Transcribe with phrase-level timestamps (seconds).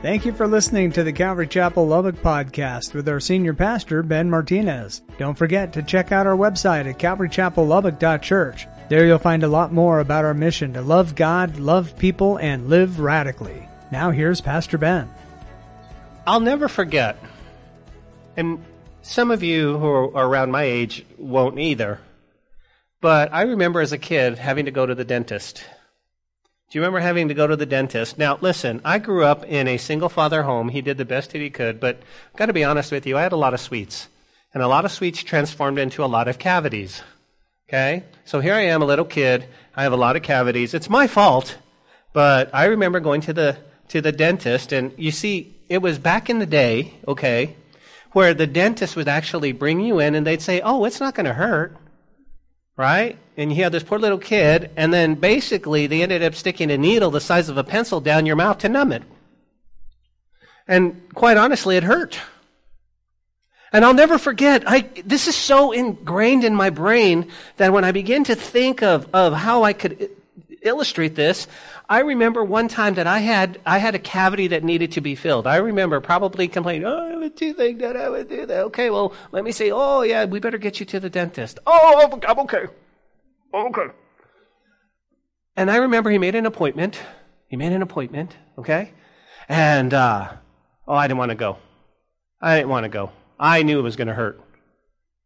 [0.00, 4.30] Thank you for listening to the Calvary Chapel Lubbock podcast with our senior pastor, Ben
[4.30, 5.02] Martinez.
[5.18, 8.68] Don't forget to check out our website at calvarychapellubbock.church.
[8.88, 12.68] There you'll find a lot more about our mission to love God, love people, and
[12.68, 13.68] live radically.
[13.90, 15.10] Now here's Pastor Ben.
[16.28, 17.18] I'll never forget,
[18.36, 18.64] and
[19.02, 21.98] some of you who are around my age won't either,
[23.00, 25.64] but I remember as a kid having to go to the dentist.
[26.70, 28.18] Do you remember having to go to the dentist?
[28.18, 30.68] Now, listen, I grew up in a single father home.
[30.68, 33.16] He did the best that he could, but I've got to be honest with you,
[33.16, 34.08] I had a lot of sweets.
[34.52, 37.02] And a lot of sweets transformed into a lot of cavities.
[37.68, 38.04] Okay?
[38.26, 39.46] So here I am, a little kid.
[39.74, 40.74] I have a lot of cavities.
[40.74, 41.56] It's my fault,
[42.12, 43.56] but I remember going to the,
[43.88, 47.56] to the dentist, and you see, it was back in the day, okay,
[48.12, 51.26] where the dentist would actually bring you in and they'd say, oh, it's not going
[51.26, 51.74] to hurt
[52.78, 53.18] right?
[53.36, 56.78] And you had this poor little kid, and then basically they ended up sticking a
[56.78, 59.02] needle the size of a pencil down your mouth to numb it.
[60.66, 62.20] And quite honestly, it hurt.
[63.72, 67.92] And I'll never forget, I, this is so ingrained in my brain that when I
[67.92, 70.10] begin to think of, of how I could
[70.62, 71.48] illustrate this,
[71.90, 75.14] I remember one time that I had, I had a cavity that needed to be
[75.14, 75.46] filled.
[75.46, 78.64] I remember probably complaining, oh, I have a toothache that I would do that.
[78.64, 81.58] Okay, well, let me say, oh yeah, we better get you to the dentist.
[81.66, 82.64] Oh, I'm okay.
[83.54, 83.86] Okay.
[85.56, 87.00] And I remember he made an appointment.
[87.48, 88.92] He made an appointment, okay?
[89.48, 90.32] And, uh,
[90.86, 91.56] oh, I didn't want to go.
[92.40, 93.12] I didn't want to go.
[93.40, 94.40] I knew it was going to hurt.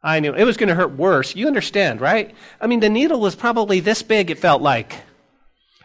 [0.00, 1.34] I knew it was going to hurt worse.
[1.34, 2.34] You understand, right?
[2.60, 4.94] I mean, the needle was probably this big, it felt like.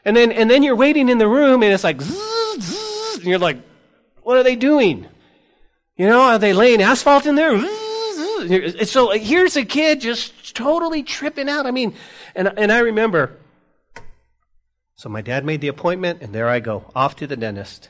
[0.08, 3.26] And then, and then you're waiting in the room and it's like, zzz, zzz, and
[3.26, 3.58] you're like,
[4.24, 5.06] what are they doing?
[5.98, 7.60] You know, are they laying asphalt in there?
[8.86, 11.66] So here's a kid just totally tripping out.
[11.66, 11.94] I mean,
[12.36, 13.36] and, and I remember,
[14.96, 17.90] so my dad made the appointment and there I go, off to the dentist.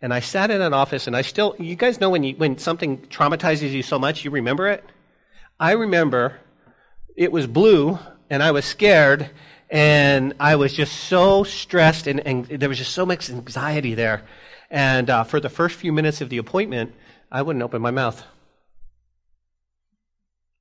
[0.00, 2.56] And I sat in an office and I still, you guys know when you, when
[2.56, 4.82] something traumatizes you so much, you remember it?
[5.60, 6.38] I remember
[7.14, 7.98] it was blue
[8.30, 9.28] and I was scared
[9.70, 14.22] and I was just so stressed, and, and there was just so much anxiety there.
[14.70, 16.94] And uh, for the first few minutes of the appointment,
[17.30, 18.24] I wouldn't open my mouth.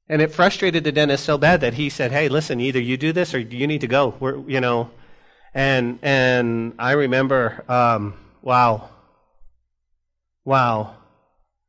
[0.10, 3.12] And it frustrated the dentist so bad that he said, "Hey, listen, either you do
[3.12, 4.90] this or you need to go." We're, you know,
[5.54, 8.90] and and I remember, um, wow,
[10.46, 10.96] wow.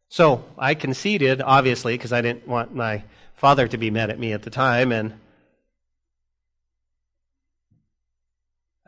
[0.08, 3.02] So I conceded, obviously, because I didn't want my
[3.34, 5.14] father to be mad at me at the time, and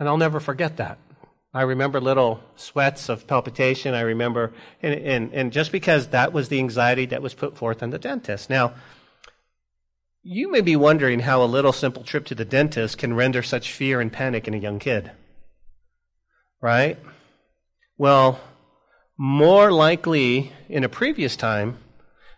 [0.00, 0.98] And I'll never forget that.
[1.52, 3.92] I remember little sweats of palpitation.
[3.92, 4.52] I remember,
[4.82, 7.98] and, and, and just because that was the anxiety that was put forth in the
[7.98, 8.48] dentist.
[8.48, 8.72] Now,
[10.22, 13.72] you may be wondering how a little simple trip to the dentist can render such
[13.72, 15.10] fear and panic in a young kid.
[16.62, 16.98] Right?
[17.98, 18.40] Well,
[19.18, 21.76] more likely in a previous time,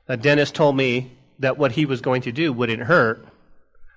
[0.08, 3.24] a dentist told me that what he was going to do wouldn't hurt,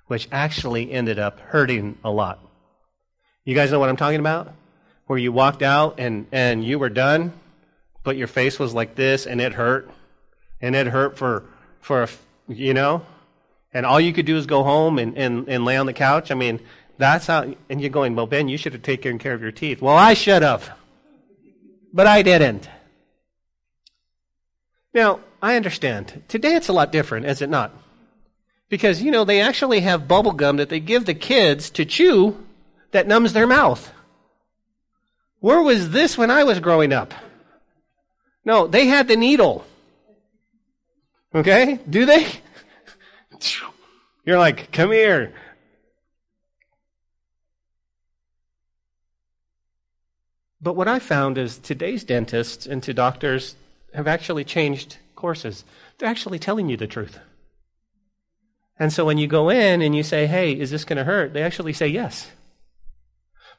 [0.05, 2.44] which actually ended up hurting a lot.
[3.45, 4.51] You guys know what I'm talking about?
[5.05, 7.31] Where you walked out and, and you were done,
[8.03, 9.89] but your face was like this and it hurt.
[10.61, 11.43] And it hurt for,
[11.79, 12.09] for a,
[12.47, 13.05] you know?
[13.71, 16.31] And all you could do is go home and, and, and lay on the couch.
[16.31, 16.59] I mean,
[16.97, 19.79] that's how, and you're going, well, Ben, you should have taken care of your teeth.
[19.79, 20.71] Well, I should have.
[21.93, 22.67] But I didn't.
[24.91, 26.23] Now, I understand.
[26.27, 27.71] Today it's a lot different, is it not?
[28.69, 32.43] Because, you know, they actually have bubble gum that they give the kids to chew
[32.95, 33.91] that numbs their mouth.
[35.41, 37.13] Where was this when I was growing up?
[38.45, 39.65] No, they had the needle.
[41.33, 41.77] Okay?
[41.89, 42.25] Do they?
[44.25, 45.33] You're like, come here.
[50.61, 53.57] But what I found is today's dentists and to doctors
[53.93, 55.65] have actually changed courses.
[55.97, 57.19] They're actually telling you the truth.
[58.79, 61.33] And so when you go in and you say, hey, is this going to hurt?
[61.33, 62.31] They actually say yes.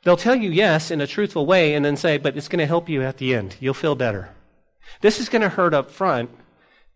[0.06, 2.66] They'll tell you yes in a truthful way and then say, but it's going to
[2.66, 3.56] help you at the end.
[3.58, 4.28] You'll feel better.
[5.00, 6.30] This is going to hurt up front,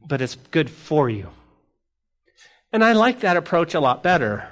[0.00, 1.28] but it's good for you.
[2.72, 4.48] And I like that approach a lot better.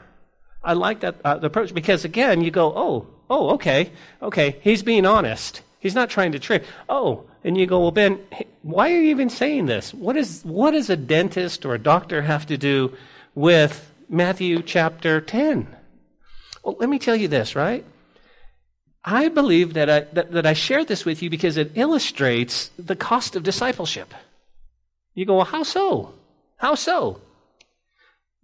[0.61, 5.07] I like that uh, approach because again, you go, oh, oh, okay, okay, he's being
[5.07, 5.63] honest.
[5.79, 6.65] He's not trying to trick.
[6.89, 8.19] Oh, and you go, well, Ben,
[8.63, 9.95] why are you even saying this?
[9.95, 12.93] What is what does a dentist or a doctor have to do
[13.37, 15.69] with Matthew chapter ten?
[16.65, 17.85] Well, let me tell you this, right?
[19.05, 22.97] I believe that I, that, that I share this with you because it illustrates the
[22.97, 24.13] cost of discipleship.
[25.15, 26.15] You go, well, how so?
[26.57, 27.21] How so?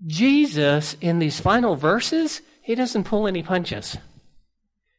[0.07, 3.97] Jesus, in these final verses, he doesn't pull any punches.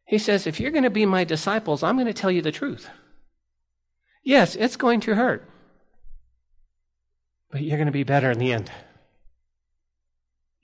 [0.05, 2.51] He says, if you're going to be my disciples, I'm going to tell you the
[2.51, 2.89] truth.
[4.23, 5.47] Yes, it's going to hurt.
[7.51, 8.71] But you're going to be better in the end.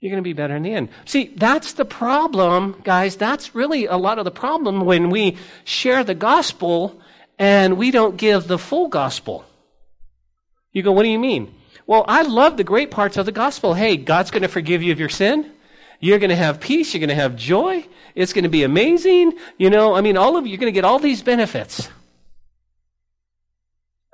[0.02, 0.88] You're going to be better in the end.
[1.04, 3.14] See, that's the problem, guys.
[3.14, 7.00] That's really a lot of the problem when we share the gospel
[7.38, 9.44] and we don't give the full gospel.
[10.72, 11.54] You go, what do you mean?
[11.86, 13.74] Well, I love the great parts of the gospel.
[13.74, 15.48] Hey, God's going to forgive you of your sin.
[16.00, 16.92] You're going to have peace.
[16.92, 17.86] You're going to have joy.
[18.16, 19.34] It's going to be amazing.
[19.56, 21.88] You know, I mean, all of you, you're going to get all these benefits.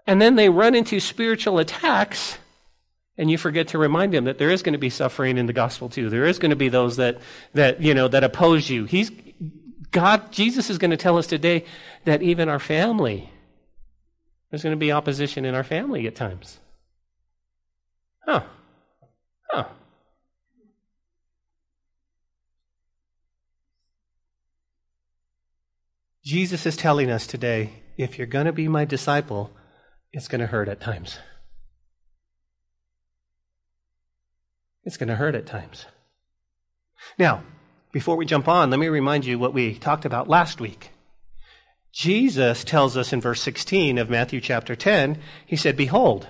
[0.07, 2.37] And then they run into spiritual attacks
[3.19, 5.53] and you forget to remind him that there is going to be suffering in the
[5.53, 6.09] gospel too.
[6.09, 7.19] There is going to be those that,
[7.53, 8.85] that, you know, that oppose you.
[8.85, 9.11] He's,
[9.91, 11.65] God, Jesus is going to tell us today
[12.05, 13.29] that even our family,
[14.51, 16.61] there's going to be opposition in our family at times.
[18.21, 18.45] Huh.
[19.51, 19.65] Huh.
[26.25, 29.51] Jesus is telling us today if you're going to be my disciple,
[30.13, 31.19] it's going to hurt at times.
[34.85, 35.87] It's going to hurt at times.
[37.19, 37.43] Now,
[37.93, 40.91] before we jump on, let me remind you what we talked about last week.
[41.93, 46.29] Jesus tells us in verse 16 of Matthew chapter 10, he said, Behold,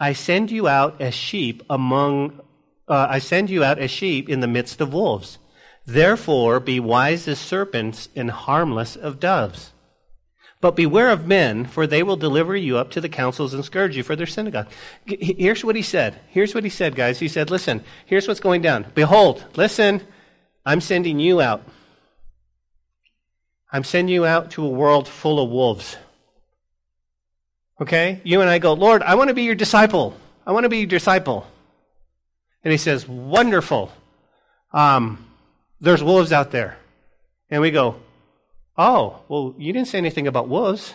[0.00, 2.40] I send you out as sheep among,
[2.88, 5.38] uh, I send you out as sheep in the midst of wolves.
[5.84, 9.72] Therefore, be wise as serpents and harmless of doves.
[10.60, 13.96] But beware of men, for they will deliver you up to the councils and scourge
[13.96, 14.66] you for their synagogue.
[15.06, 16.18] Here's what he said.
[16.28, 17.20] Here's what he said, guys.
[17.20, 18.86] He said, Listen, here's what's going down.
[18.94, 20.02] Behold, listen,
[20.66, 21.62] I'm sending you out.
[23.70, 25.96] I'm sending you out to a world full of wolves.
[27.80, 28.20] Okay?
[28.24, 30.16] You and I go, Lord, I want to be your disciple.
[30.44, 31.46] I want to be your disciple.
[32.64, 33.92] And he says, Wonderful.
[34.72, 35.24] Um,
[35.80, 36.76] there's wolves out there.
[37.48, 38.00] And we go,
[38.78, 40.94] Oh, well, you didn't say anything about wolves.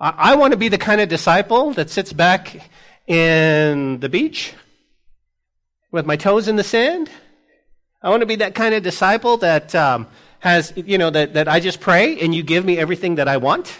[0.00, 2.70] I, I want to be the kind of disciple that sits back
[3.06, 4.54] in the beach
[5.92, 7.10] with my toes in the sand.
[8.02, 10.06] I want to be that kind of disciple that um,
[10.38, 13.36] has, you know, that, that I just pray and you give me everything that I
[13.36, 13.78] want.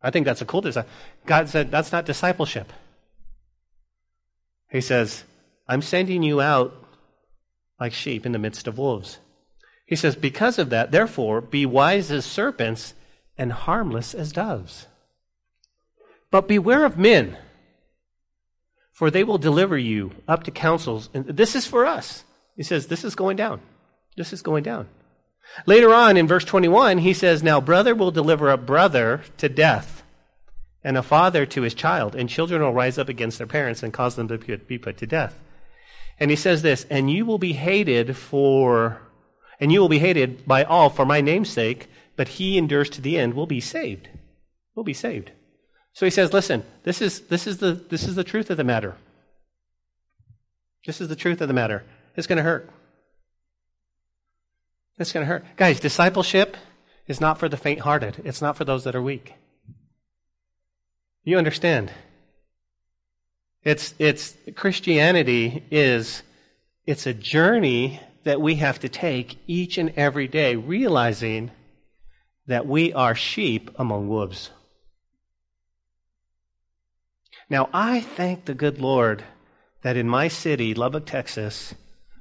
[0.00, 0.84] I think that's a cool design.
[1.26, 2.72] God said, that's not discipleship.
[4.70, 5.24] He says,
[5.66, 6.74] I'm sending you out
[7.80, 9.18] like sheep in the midst of wolves.
[9.92, 12.94] He says, Because of that, therefore, be wise as serpents
[13.36, 14.86] and harmless as doves.
[16.30, 17.36] But beware of men,
[18.90, 21.10] for they will deliver you up to councils.
[21.12, 22.24] And this is for us.
[22.56, 23.60] He says, This is going down.
[24.16, 24.88] This is going down.
[25.66, 30.02] Later on in verse 21, he says, Now brother will deliver a brother to death,
[30.82, 33.92] and a father to his child, and children will rise up against their parents and
[33.92, 35.38] cause them to be put to death.
[36.18, 39.02] And he says this, And you will be hated for
[39.62, 43.00] and you will be hated by all for my name's sake, but he endures to
[43.00, 44.08] the end will be saved.
[44.74, 45.30] Will be saved.
[45.92, 48.64] So he says, listen, this is, this is, the, this is the truth of the
[48.64, 48.96] matter.
[50.84, 51.84] This is the truth of the matter.
[52.16, 52.70] It's going to hurt.
[54.98, 55.44] It's going to hurt.
[55.56, 56.56] Guys, discipleship
[57.06, 59.34] is not for the faint hearted, it's not for those that are weak.
[61.22, 61.92] You understand?
[63.62, 66.24] It's, it's, Christianity is,
[66.84, 71.50] it's a journey that we have to take each and every day, realizing
[72.46, 74.50] that we are sheep among wolves.
[77.48, 79.24] Now, I thank the good Lord
[79.82, 81.74] that in my city, Lubbock, Texas,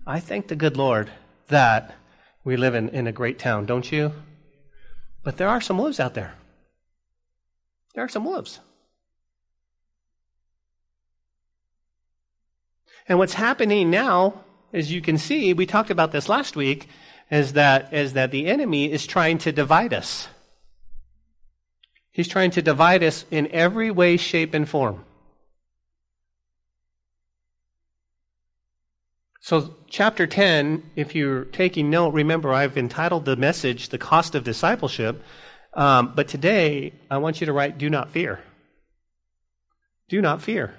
[0.06, 1.12] I thank the good Lord
[1.48, 1.96] that
[2.44, 4.14] we live in, in a great town, don't you?
[5.24, 6.34] But there are some wolves out there.
[7.94, 8.60] There are some wolves.
[13.08, 16.88] And what's happening now as you can see, we talked about this last week,
[17.30, 20.28] is that, is that the enemy is trying to divide us.
[22.12, 25.06] He's trying to divide us in every way, shape, and form.
[29.40, 34.44] So, chapter 10, if you're taking note, remember I've entitled the message The Cost of
[34.44, 35.24] Discipleship.
[35.74, 38.42] Um, but today, I want you to write, Do not fear.
[40.10, 40.75] Do not fear.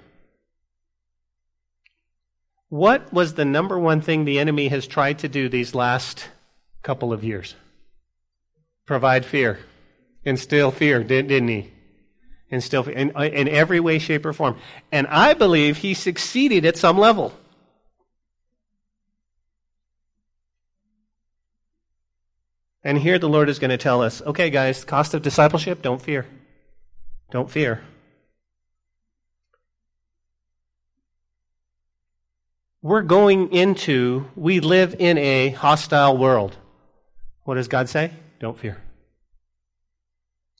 [2.73, 6.27] What was the number one thing the enemy has tried to do these last
[6.81, 7.53] couple of years?
[8.87, 9.59] Provide fear.
[10.25, 11.71] Instill fear, didn't he?
[12.49, 14.57] Instill fear in, uh, in every way, shape, or form.
[14.91, 17.37] And I believe he succeeded at some level.
[22.83, 26.01] And here the Lord is going to tell us okay, guys, cost of discipleship, don't
[26.01, 26.25] fear.
[27.29, 27.83] Don't fear.
[32.83, 36.55] We're going into, we live in a hostile world.
[37.45, 38.11] What does God say?
[38.39, 38.77] Don't fear.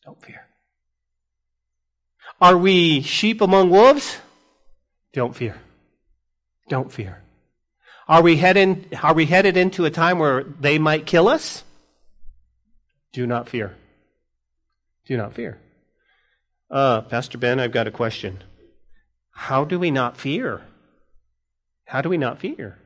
[0.06, 0.48] Don't fear.
[2.40, 4.18] Are we sheep among wolves?
[5.12, 5.58] Don't fear.
[6.70, 7.22] Don't fear.
[8.08, 11.64] Are we headed, are we headed into a time where they might kill us?
[13.12, 13.76] Do not fear.
[15.06, 15.60] Do not fear.
[16.72, 18.42] Uh, Pastor Ben, I've got a question.
[19.32, 20.62] How do we not fear?
[21.86, 22.78] How do we not fear?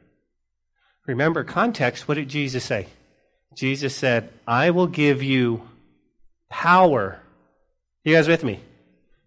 [1.06, 2.08] Remember context.
[2.08, 2.88] What did Jesus say?
[3.56, 5.68] Jesus said, I will give you
[6.50, 7.20] power.
[8.04, 8.60] You guys with me?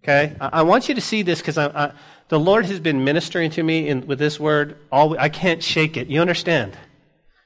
[0.04, 0.36] Okay?
[0.40, 3.88] I, I want you to see this because the Lord has been ministering to me
[3.88, 4.76] in, with this word.
[4.92, 6.08] All, I can't shake it.
[6.08, 6.76] You understand?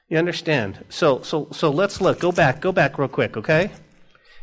[0.09, 0.83] You understand?
[0.89, 2.19] So, so, so let's look.
[2.19, 2.61] Go back.
[2.61, 3.71] Go back real quick, okay?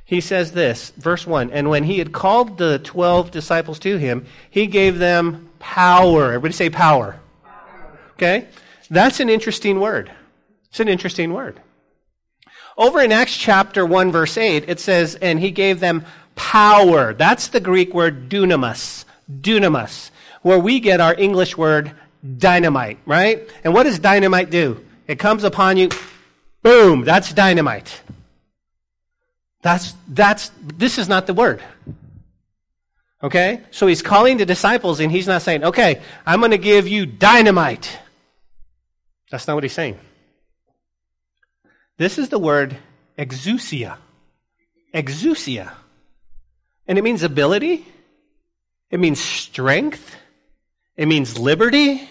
[0.05, 4.27] He says this, verse 1 And when he had called the 12 disciples to him,
[4.51, 6.33] he gave them power.
[6.33, 7.21] Everybody say power.
[8.14, 8.49] Okay?
[8.90, 10.11] That's an interesting word.
[10.71, 11.61] It's an interesting word.
[12.76, 16.04] Over in Acts chapter 1, verse 8, it says, And he gave them
[16.35, 17.12] power.
[17.12, 19.04] That's the Greek word dunamis.
[19.31, 20.11] Dunamis.
[20.42, 21.92] Where we get our English word
[22.38, 23.49] dynamite, right?
[23.64, 24.85] And what does dynamite do?
[25.07, 25.90] It comes upon you,
[26.62, 28.00] boom, that's dynamite.
[29.62, 31.62] That's, that's, this is not the word.
[33.23, 33.61] Okay?
[33.71, 37.07] So he's calling the disciples and he's not saying, okay, I'm going to give you
[37.07, 37.99] dynamite.
[39.31, 39.99] That's not what he's saying.
[41.99, 42.76] This is the word
[43.19, 43.97] exousia.
[44.93, 45.73] Exousia.
[46.87, 47.87] And it means ability.
[48.91, 50.17] It means strength.
[50.97, 52.09] It means liberty.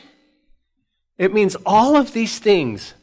[1.17, 2.93] It means all of these things.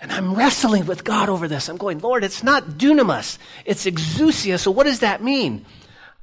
[0.00, 1.68] And I'm wrestling with God over this.
[1.68, 4.58] I'm going, Lord, it's not dunamis, it's exousia.
[4.58, 5.66] So what does that mean?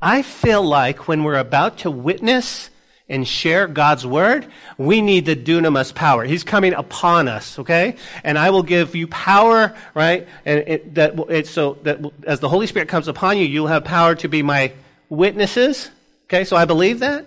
[0.06, 2.70] I feel like when we're about to witness
[3.10, 4.46] and share God's word,
[4.78, 6.24] we need the dunamis power.
[6.26, 7.96] He's coming upon us, okay?
[8.24, 10.28] And I will give you power, right?
[10.46, 13.84] And it, that it, so that as the Holy Spirit comes upon you, you'll have
[13.84, 14.74] power to be my
[15.10, 15.90] witnesses.
[16.26, 17.26] Okay, so I believe that.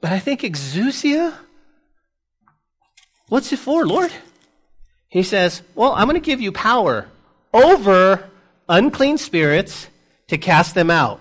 [0.00, 1.32] But I think exousia.
[3.28, 4.10] What's it for, Lord?
[5.08, 7.06] He says, Well, I'm going to give you power
[7.52, 8.28] over
[8.68, 9.86] unclean spirits
[10.26, 11.20] to cast them out,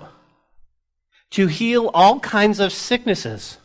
[1.34, 3.58] to heal all kinds of sicknesses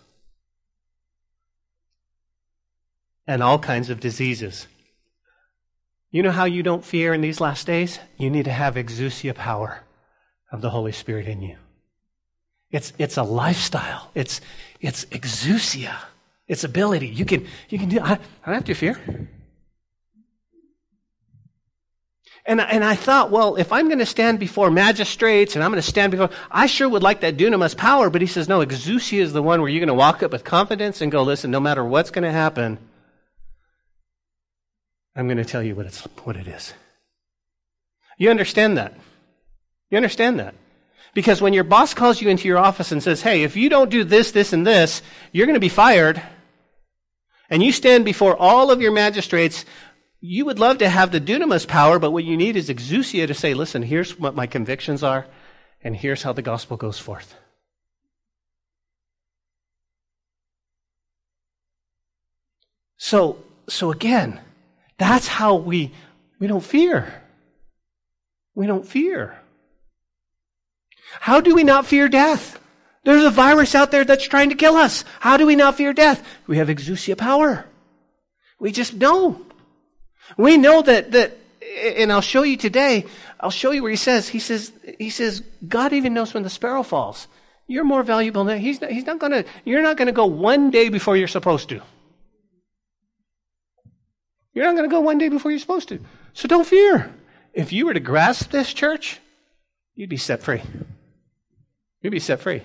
[3.27, 4.67] and all kinds of diseases.
[6.11, 7.99] You know how you don't fear in these last days?
[8.17, 9.83] You need to have exousia power
[10.51, 11.57] of the Holy Spirit in you.
[12.71, 14.11] It's, it's a lifestyle.
[14.15, 14.41] It's,
[14.81, 15.95] it's exousia.
[16.47, 17.09] It's ability.
[17.09, 19.29] You can, you can do, I, I don't have to fear.
[22.47, 25.83] And, and I thought, well, if I'm going to stand before magistrates and I'm going
[25.83, 28.09] to stand before, I sure would like that dunamis power.
[28.09, 30.45] But he says, no, exousia is the one where you're going to walk up with
[30.45, 32.79] confidence and go, listen, no matter what's going to happen,
[35.15, 36.73] I'm going to tell you what, it's, what it is.
[38.17, 38.95] You understand that?
[39.91, 40.55] You understand that?
[41.15, 43.91] Because when your boss calls you into your office and says, hey, if you don't
[43.91, 45.03] do this, this, and this,
[45.33, 46.23] you're going to be fired.
[47.51, 49.65] And you stand before all of your magistrates
[50.21, 53.35] you would love to have the dunamis power, but what you need is exousia to
[53.35, 55.27] say, listen, here's what my convictions are,
[55.83, 57.35] and here's how the gospel goes forth.
[62.97, 64.41] So, so again,
[64.99, 65.93] that's how we,
[66.41, 67.23] we don't fear.
[68.57, 69.39] We don't fear.
[71.21, 72.59] How do we not fear death?
[73.05, 75.05] There's a virus out there that's trying to kill us.
[75.21, 76.27] How do we not fear death?
[76.49, 77.65] We have exousia power.
[78.59, 79.47] We just know.
[80.37, 81.37] We know that, that,
[81.97, 83.07] and I'll show you today,
[83.41, 86.51] I'll show you where he says, he says, he says, God even knows when the
[86.51, 87.29] sparrow falls.
[87.67, 90.89] You're more valuable than he's not, he's not gonna, you're not gonna go one day
[90.89, 91.81] before you're supposed to.
[94.55, 96.01] You're not gonna go one day before you're supposed to.
[96.33, 97.15] So don't fear.
[97.53, 99.21] If you were to grasp this church,
[99.95, 100.63] you'd be set free.
[102.01, 102.63] You'd be set free.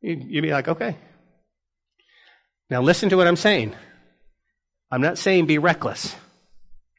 [0.00, 0.96] You'd, you'd be like, okay.
[2.70, 3.74] Now listen to what I'm saying.
[4.92, 6.14] I'm not saying be reckless.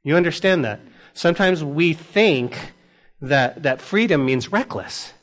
[0.04, 0.80] You understand that?
[1.14, 2.58] Sometimes we think
[3.22, 5.14] that, that freedom means reckless.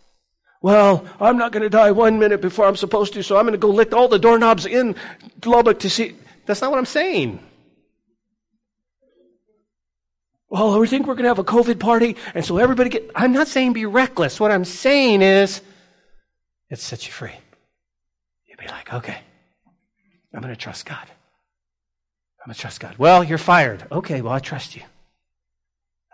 [0.63, 3.53] Well, I'm not going to die one minute before I'm supposed to, so I'm going
[3.53, 4.95] to go lick all the doorknobs in
[5.45, 6.15] Lubbock to see.
[6.47, 7.41] That's not what I'm saying.
[10.49, 13.11] Well, we think we're going to have a COVID party, and so everybody get.
[13.15, 14.39] I'm not saying be reckless.
[14.39, 15.61] What I'm saying is,
[16.69, 17.35] it sets you free.
[18.47, 19.19] You'd be like, okay,
[20.35, 21.07] I'm going to trust God.
[22.41, 22.97] I'm going to trust God.
[22.97, 23.87] Well, you're fired.
[23.93, 24.83] Okay, well, I trust you.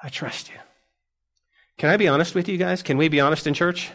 [0.02, 0.56] I trust you.
[1.78, 2.82] Can I be honest with you guys?
[2.82, 3.90] Can we be honest in church?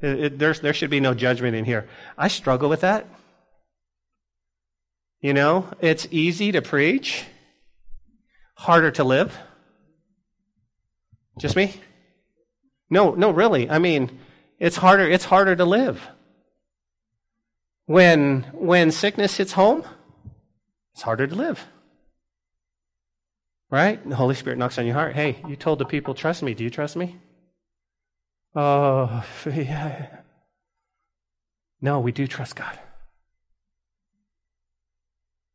[0.00, 1.88] It, it, there should be no judgment in here.
[2.16, 3.06] I struggle with that.
[5.20, 7.24] You know, it's easy to preach,
[8.56, 9.36] harder to live.
[11.38, 11.74] Just me?
[12.90, 13.70] No, no, really.
[13.70, 14.20] I mean,
[14.58, 16.06] it's harder, it's harder to live.
[17.86, 19.84] When, when sickness hits home,
[20.94, 21.66] it's harder to live.
[23.70, 24.08] Right?
[24.08, 25.16] The Holy Spirit knocks on your heart.
[25.16, 26.54] Hey, you told the people, trust me.
[26.54, 27.18] Do you trust me?
[28.54, 30.18] Oh, yeah.
[31.80, 32.78] No, we do trust God.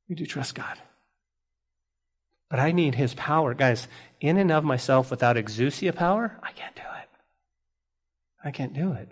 [0.09, 0.77] We do trust God.
[2.49, 3.53] But I need His power.
[3.53, 3.87] Guys,
[4.19, 7.09] in and of myself without exousia power, I can't do it.
[8.43, 9.09] I can't do it.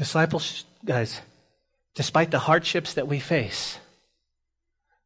[0.00, 1.20] Disciples, guys,
[1.94, 3.78] despite the hardships that we face,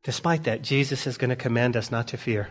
[0.04, 2.50] despite that, Jesus is going to command us not to fear.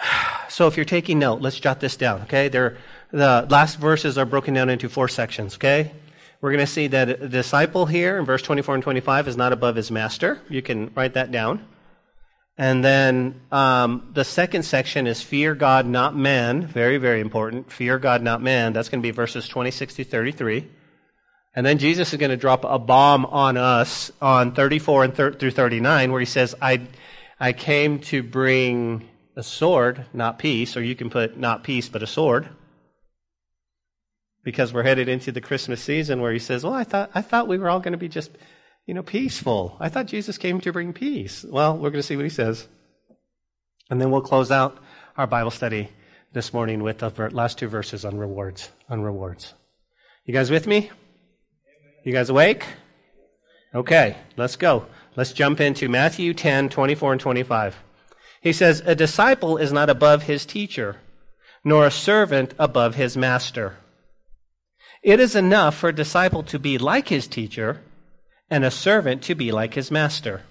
[0.48, 2.48] So if you're taking note, let's jot this down, okay?
[2.48, 2.78] There,
[3.10, 5.92] the last verses are broken down into four sections, okay?
[6.40, 9.52] We're going to see that a disciple here in verse 24 and 25 is not
[9.52, 10.40] above his master.
[10.48, 11.62] You can write that down.
[12.58, 16.66] And then um, the second section is fear God, not man.
[16.66, 17.70] Very, very important.
[17.70, 18.72] Fear God, not man.
[18.72, 20.66] That's going to be verses 26 to 33.
[21.54, 25.32] And then Jesus is going to drop a bomb on us on 34 and thir-
[25.32, 26.82] through 39, where he says, I,
[27.38, 32.02] I came to bring a sword, not peace, or you can put not peace, but
[32.02, 32.48] a sword.
[34.42, 37.48] Because we're headed into the Christmas season where he says, Well, I thought, I thought
[37.48, 38.30] we were all going to be just
[38.86, 39.76] you know, peaceful.
[39.80, 41.44] I thought Jesus came to bring peace.
[41.44, 42.68] Well, we're going to see what he says.
[43.90, 44.78] And then we'll close out
[45.16, 45.90] our Bible study
[46.32, 48.70] this morning with the last two verses on rewards.
[48.88, 49.54] On rewards.
[50.24, 50.90] You guys with me?
[52.04, 52.64] You guys awake?
[53.74, 54.86] Okay, let's go.
[55.16, 57.82] Let's jump into Matthew 10, 24 and 25.
[58.40, 60.98] He says, A disciple is not above his teacher,
[61.64, 63.78] nor a servant above his master.
[65.02, 67.80] It is enough for a disciple to be like his teacher
[68.50, 70.42] and a servant to be like his master.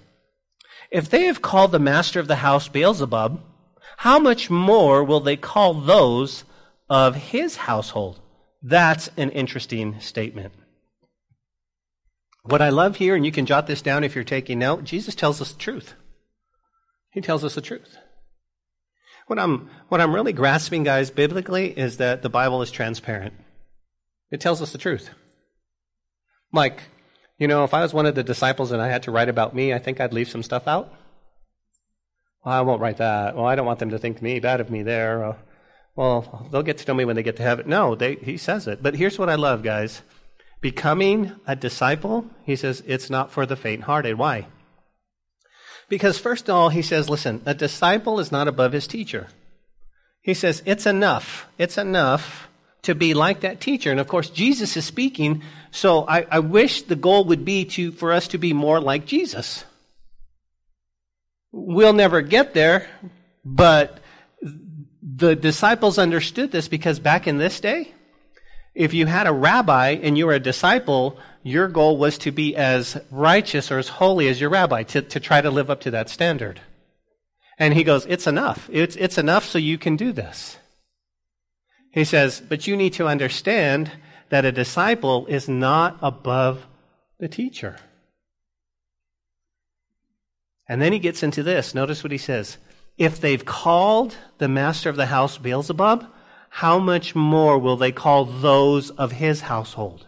[0.90, 3.40] If they have called the master of the house Beelzebub,
[3.98, 6.44] how much more will they call those
[6.88, 8.20] of his household?
[8.62, 10.52] That's an interesting statement.
[12.42, 15.14] What I love here, and you can jot this down if you're taking note, Jesus
[15.14, 15.94] tells us the truth.
[17.10, 17.96] He tells us the truth.
[19.26, 23.34] What I'm, what I'm really grasping, guys, biblically, is that the Bible is transparent.
[24.30, 25.10] It tells us the truth.
[26.52, 26.82] Like,
[27.38, 29.54] you know, if I was one of the disciples and I had to write about
[29.54, 30.92] me, I think I'd leave some stuff out.
[32.44, 33.36] Well, I won't write that.
[33.36, 35.24] Well, I don't want them to think me bad of me there.
[35.24, 35.36] Uh,
[35.96, 37.68] well, they'll get to know me when they get to heaven.
[37.68, 38.82] No, they, he says it.
[38.82, 40.02] But here's what I love, guys.
[40.60, 44.16] Becoming a disciple, he says, it's not for the faint hearted.
[44.16, 44.46] Why?
[45.88, 49.28] Because, first of all, he says, listen, a disciple is not above his teacher.
[50.22, 51.46] He says, it's enough.
[51.58, 52.45] It's enough
[52.86, 53.90] to be like that teacher.
[53.90, 57.92] And of course, Jesus is speaking, so I, I wish the goal would be to,
[57.92, 59.64] for us to be more like Jesus.
[61.52, 62.88] We'll never get there,
[63.44, 63.98] but
[65.02, 67.92] the disciples understood this because back in this day,
[68.74, 72.54] if you had a rabbi and you were a disciple, your goal was to be
[72.56, 75.90] as righteous or as holy as your rabbi, to, to try to live up to
[75.92, 76.60] that standard.
[77.58, 78.68] And he goes, It's enough.
[78.70, 80.58] It's, it's enough so you can do this.
[81.96, 83.90] He says, but you need to understand
[84.28, 86.66] that a disciple is not above
[87.18, 87.78] the teacher.
[90.68, 91.74] And then he gets into this.
[91.74, 92.58] Notice what he says.
[92.98, 96.06] If they've called the master of the house Beelzebub,
[96.50, 100.06] how much more will they call those of his household?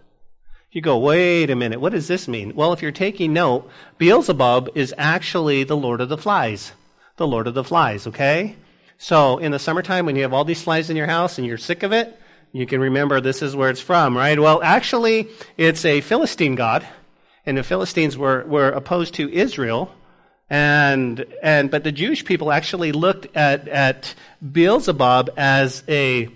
[0.71, 2.55] You go, wait a minute, what does this mean?
[2.55, 6.73] Well, if you're taking note, Beelzebub is actually the Lord of the Flies.
[7.17, 8.57] The Lord of the Flies, okay?
[8.99, 11.59] So in the summertime, when you have all these flies in your house and you're
[11.59, 12.19] sick of it,
[12.53, 14.39] you can remember this is where it's from, right?
[14.39, 16.87] Well, actually, it's a Philistine god,
[17.47, 19.93] and the Philistines were, were opposed to Israel.
[20.51, 24.15] And, and, but the Jewish people actually looked at, at
[24.53, 26.29] Beelzebub as a,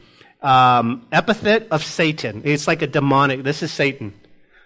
[0.42, 2.42] um, epithet of Satan.
[2.44, 4.12] It's like a demonic, this is Satan.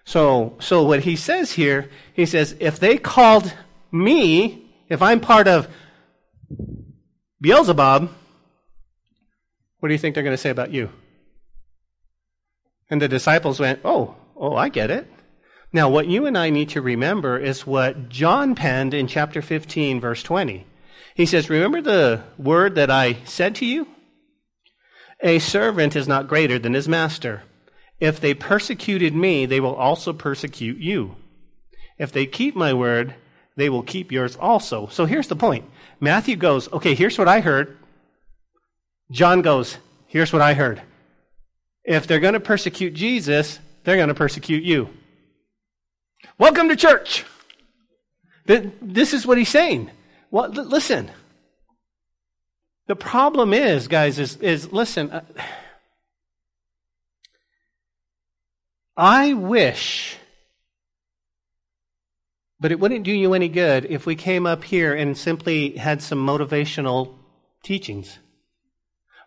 [0.05, 3.53] So, so what he says here, he says, if they called
[3.93, 5.69] me, if I'm part of
[7.41, 8.11] Beelzebub,
[9.81, 10.91] what do you think they're going to say about you?
[12.89, 15.11] And the disciples went, Oh, oh, I get it.
[15.73, 20.01] Now, what you and I need to remember is what John penned in chapter 15,
[20.01, 20.67] verse 20.
[21.15, 23.89] He says, Remember the word that I said to you?
[25.23, 27.43] A servant is not greater than his master.
[27.99, 31.17] If they persecuted me, they will also persecute you.
[31.99, 33.15] If they keep my word,
[33.57, 34.87] they will keep yours also.
[34.89, 35.65] So here's the point
[36.01, 37.77] Matthew goes, okay, here's what I heard.
[39.11, 40.83] John goes, here's what I heard.
[41.85, 44.91] If they're going to persecute Jesus, they're going to persecute you.
[46.39, 47.25] Welcome to church.
[48.45, 49.91] This is what he's saying.
[50.31, 51.11] Well, listen.
[52.89, 55.25] The problem is, guys, is, is listen, uh,
[58.97, 60.17] I wish,
[62.59, 66.03] but it wouldn't do you any good if we came up here and simply had
[66.03, 67.15] some motivational
[67.63, 68.19] teachings.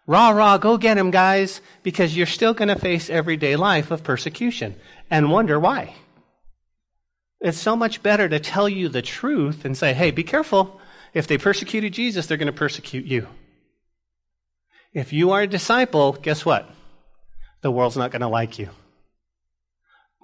[0.08, 4.04] Rah, rah, go get him, guys, because you're still going to face everyday life of
[4.04, 4.76] persecution
[5.12, 5.94] and wonder why.
[7.40, 10.82] It's so much better to tell you the truth and say, hey, be careful.
[11.14, 13.28] If they persecuted Jesus, they're going to persecute you.
[14.94, 16.68] If you are a disciple, guess what?
[17.62, 18.70] The world's not going to like you.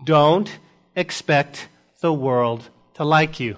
[0.04, 0.50] Don't
[0.96, 1.70] expect
[2.02, 3.58] the world to like you.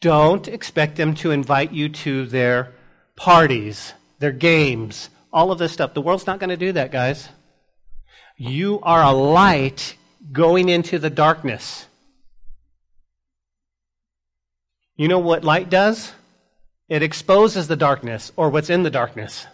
[0.00, 2.72] Don't expect them to invite you to their
[3.16, 5.94] parties, their games, all of this stuff.
[5.94, 7.28] The world's not going to do that, guys.
[8.36, 9.96] You are a light
[10.32, 11.86] going into the darkness.
[14.96, 16.12] You know what light does?
[16.88, 19.46] It exposes the darkness or what's in the darkness.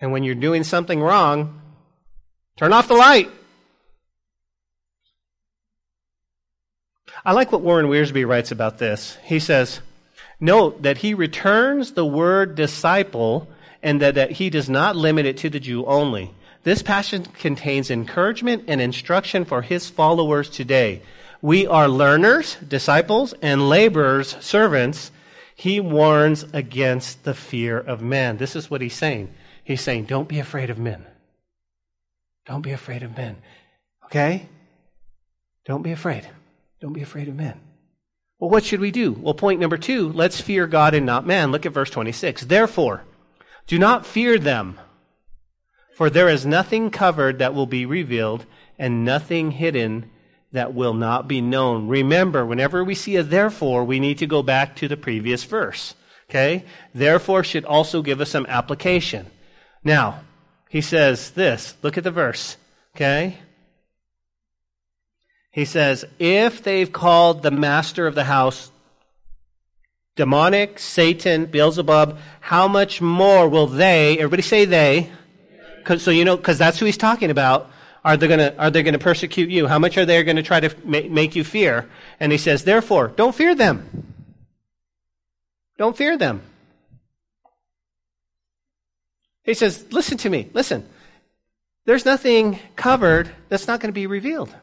[0.00, 1.60] And when you're doing something wrong,
[2.56, 3.30] turn off the light.
[7.24, 9.18] I like what Warren Wiersbe writes about this.
[9.24, 9.80] He says,
[10.40, 13.48] Note that he returns the word disciple
[13.82, 16.32] and that, that he does not limit it to the Jew only.
[16.62, 21.02] This passage contains encouragement and instruction for his followers today.
[21.42, 25.10] We are learners, disciples, and laborers, servants.
[25.54, 28.36] He warns against the fear of man.
[28.36, 29.32] This is what he's saying.
[29.64, 31.06] He's saying, don't be afraid of men.
[32.46, 33.36] Don't be afraid of men.
[34.06, 34.48] Okay?
[35.64, 36.28] Don't be afraid.
[36.80, 37.60] Don't be afraid of men.
[38.38, 39.12] Well, what should we do?
[39.12, 41.52] Well, point number two, let's fear God and not man.
[41.52, 42.46] Look at verse 26.
[42.46, 43.04] Therefore,
[43.66, 44.78] do not fear them
[46.00, 48.46] for there is nothing covered that will be revealed,
[48.78, 50.10] and nothing hidden
[50.50, 51.88] that will not be known.
[51.88, 55.94] Remember, whenever we see a therefore, we need to go back to the previous verse.
[56.30, 56.64] Okay?
[56.94, 59.26] Therefore should also give us some application.
[59.84, 60.20] Now,
[60.70, 61.76] he says this.
[61.82, 62.56] Look at the verse.
[62.96, 63.36] Okay?
[65.50, 68.70] He says, if they've called the master of the house
[70.16, 75.10] demonic, Satan, Beelzebub, how much more will they, everybody say they,
[75.98, 77.70] so you know, because that's who he's talking about.
[78.04, 79.66] Are they going to are they going to persecute you?
[79.66, 81.88] How much are they going to try to make, make you fear?
[82.18, 84.14] And he says, therefore, don't fear them.
[85.76, 86.42] Don't fear them.
[89.42, 90.48] He says, listen to me.
[90.52, 90.86] Listen.
[91.86, 94.54] There's nothing covered that's not going to be revealed.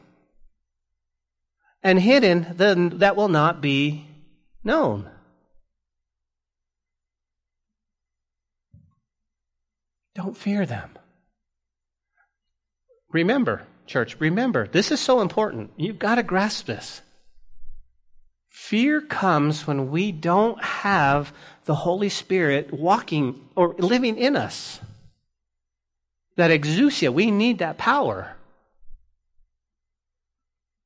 [1.82, 4.06] And hidden, then that will not be
[4.64, 5.08] known.
[10.14, 10.90] Don't fear them.
[13.12, 15.70] Remember, church, remember, this is so important.
[15.76, 17.02] You've got to grasp this.
[18.48, 21.32] Fear comes when we don't have
[21.64, 24.80] the Holy Spirit walking or living in us.
[26.36, 28.36] That exousia, we need that power.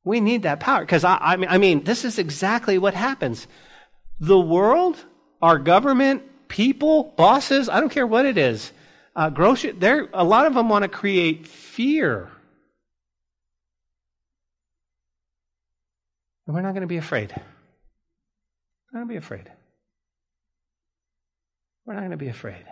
[0.05, 0.81] We need that power.
[0.81, 3.47] Because I, I, mean, I mean, this is exactly what happens.
[4.19, 4.97] The world,
[5.41, 8.73] our government, people, bosses, I don't care what it is,
[9.15, 9.75] uh, grocery,
[10.13, 12.31] a lot of them want to create fear.
[16.47, 17.31] And we're not going to be afraid.
[18.93, 19.51] We're not going to be afraid.
[21.85, 22.65] We're not going to be afraid.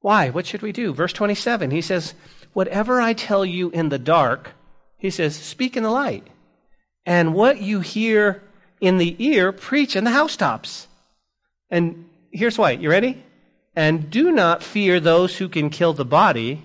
[0.00, 0.30] Why?
[0.30, 0.92] What should we do?
[0.92, 2.14] Verse 27, he says,
[2.52, 4.52] Whatever I tell you in the dark,
[5.04, 6.26] he says, speak in the light.
[7.04, 8.42] And what you hear
[8.80, 10.88] in the ear, preach in the housetops.
[11.68, 12.70] And here's why.
[12.70, 13.22] You ready?
[13.76, 16.62] And do not fear those who can kill the body,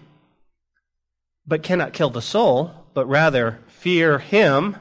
[1.46, 4.78] but cannot kill the soul, but rather fear him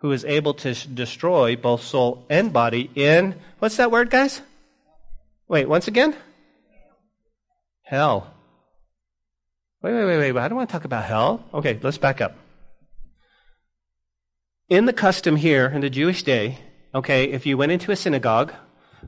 [0.00, 4.42] who is able to destroy both soul and body in, what's that word, guys?
[5.48, 6.14] Wait, once again?
[7.84, 8.34] Hell.
[9.80, 10.42] Wait, wait, wait, wait.
[10.42, 11.42] I don't want to talk about hell.
[11.54, 12.36] Okay, let's back up.
[14.68, 16.58] In the custom here, in the Jewish day,
[16.92, 18.52] okay, if you went into a synagogue,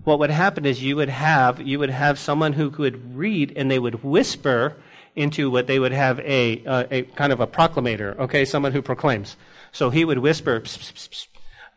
[0.04, 3.68] what would happen is you would have you would have someone who could read and
[3.68, 4.76] they would whisper
[5.16, 9.36] into what they would have a, a kind of a proclamator, okay, someone who proclaims.
[9.72, 11.26] So he would whisper, pss, pss, pss,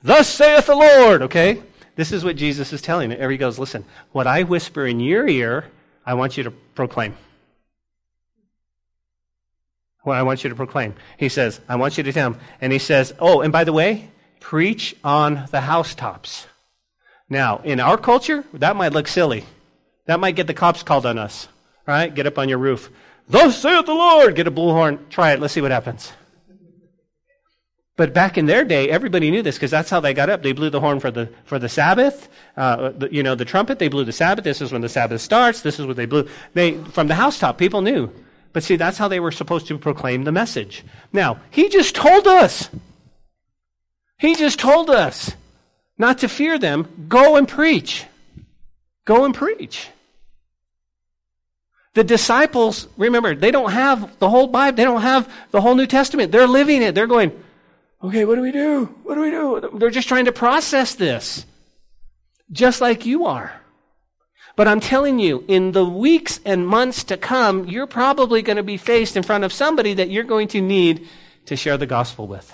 [0.03, 1.63] "Thus saith the Lord." Okay,
[1.95, 3.09] this is what Jesus is telling.
[3.09, 3.57] He goes.
[3.57, 5.65] Listen, what I whisper in your ear,
[6.05, 7.15] I want you to proclaim.
[10.03, 10.95] What I want you to proclaim.
[11.17, 12.39] He says, I want you to tell him.
[12.59, 14.09] And he says, Oh, and by the way,
[14.39, 16.47] preach on the housetops.
[17.29, 19.45] Now, in our culture, that might look silly.
[20.05, 21.47] That might get the cops called on us.
[21.87, 22.13] Right?
[22.13, 22.89] Get up on your roof.
[23.29, 24.35] Thus saith the Lord.
[24.35, 25.09] Get a bullhorn.
[25.09, 25.39] Try it.
[25.39, 26.11] Let's see what happens.
[27.95, 30.41] But back in their day, everybody knew this because that's how they got up.
[30.41, 32.29] They blew the horn for the, for the Sabbath.
[32.57, 34.43] Uh, you know, the trumpet, they blew the Sabbath.
[34.43, 35.61] This is when the Sabbath starts.
[35.61, 36.27] This is what they blew.
[36.53, 38.11] They, from the housetop, people knew.
[38.53, 40.83] But see, that's how they were supposed to proclaim the message.
[41.13, 42.69] Now, he just told us.
[44.17, 45.33] He just told us
[45.97, 47.05] not to fear them.
[47.07, 48.05] Go and preach.
[49.05, 49.87] Go and preach.
[51.93, 54.77] The disciples, remember, they don't have the whole Bible.
[54.77, 56.31] They don't have the whole New Testament.
[56.31, 56.95] They're living it.
[56.95, 57.31] They're going,
[58.03, 58.85] okay, what do we do?
[59.03, 59.77] What do we do?
[59.77, 61.45] They're just trying to process this.
[62.51, 63.60] Just like you are.
[64.55, 68.63] But I'm telling you, in the weeks and months to come, you're probably going to
[68.63, 71.07] be faced in front of somebody that you're going to need
[71.45, 72.53] to share the gospel with.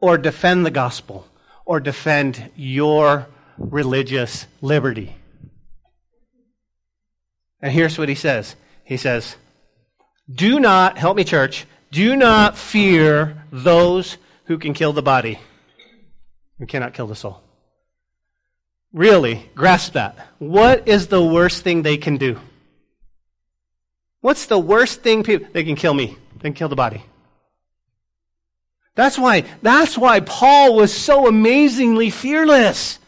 [0.00, 1.26] Or defend the gospel.
[1.64, 5.16] Or defend your religious liberty.
[7.62, 9.36] And here's what he says He says,
[10.30, 15.38] Do not, help me, church, do not fear those who can kill the body,
[16.58, 17.43] who cannot kill the soul.
[18.94, 20.16] Really, grasp that.
[20.38, 22.38] What is the worst thing they can do?
[24.20, 27.02] What's the worst thing people, they can kill me, they can kill the body.
[28.94, 33.00] That's why, that's why Paul was so amazingly fearless.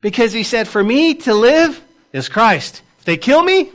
[0.00, 1.80] Because he said, for me to live
[2.12, 2.82] is Christ.
[2.98, 3.70] If they kill me,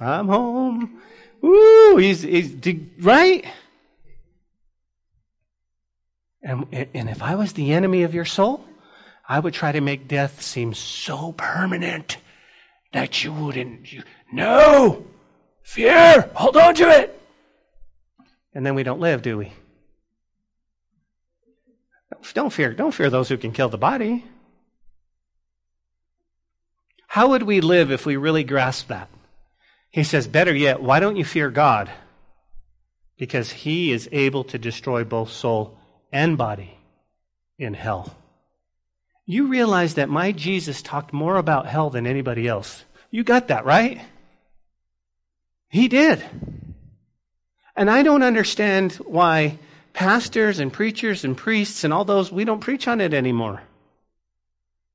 [0.00, 1.02] I'm home.
[1.42, 1.98] Woo!
[1.98, 2.56] He's, he's
[2.98, 3.44] right?
[6.42, 8.64] And, and if I was the enemy of your soul,
[9.30, 12.16] I would try to make death seem so permanent
[12.92, 13.92] that you wouldn't.
[13.92, 15.06] You, no!
[15.62, 16.28] Fear!
[16.34, 17.22] Hold on to it!
[18.52, 19.52] And then we don't live, do we?
[22.34, 22.74] Don't fear.
[22.74, 24.24] Don't fear those who can kill the body.
[27.06, 29.08] How would we live if we really grasp that?
[29.90, 31.88] He says, better yet, why don't you fear God?
[33.16, 35.78] Because he is able to destroy both soul
[36.10, 36.78] and body
[37.60, 38.16] in hell.
[39.30, 42.84] You realize that my Jesus talked more about hell than anybody else.
[43.12, 44.00] You got that, right?
[45.68, 46.24] He did.
[47.76, 49.58] And I don't understand why
[49.92, 53.62] pastors and preachers and priests and all those, we don't preach on it anymore.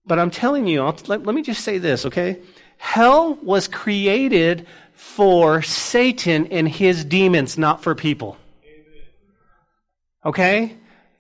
[0.06, 2.39] But I'm telling you, let, let me just say this, okay?
[2.76, 8.36] Hell was created for Satan and his demons, not for people.
[10.26, 10.76] Okay?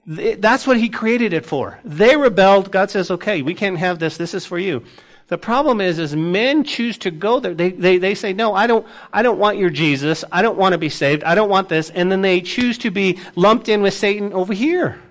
[0.05, 1.79] That's what he created it for.
[1.83, 2.71] They rebelled.
[2.71, 4.17] God says, okay, we can't have this.
[4.17, 4.83] This is for you.
[5.27, 7.55] The problem is, is men choose to go there.
[7.55, 10.23] They, they, they say, no, I don't, I don't want your Jesus.
[10.31, 11.23] I don't want to be saved.
[11.23, 11.89] I don't want this.
[11.89, 15.01] And then they choose to be lumped in with Satan over here.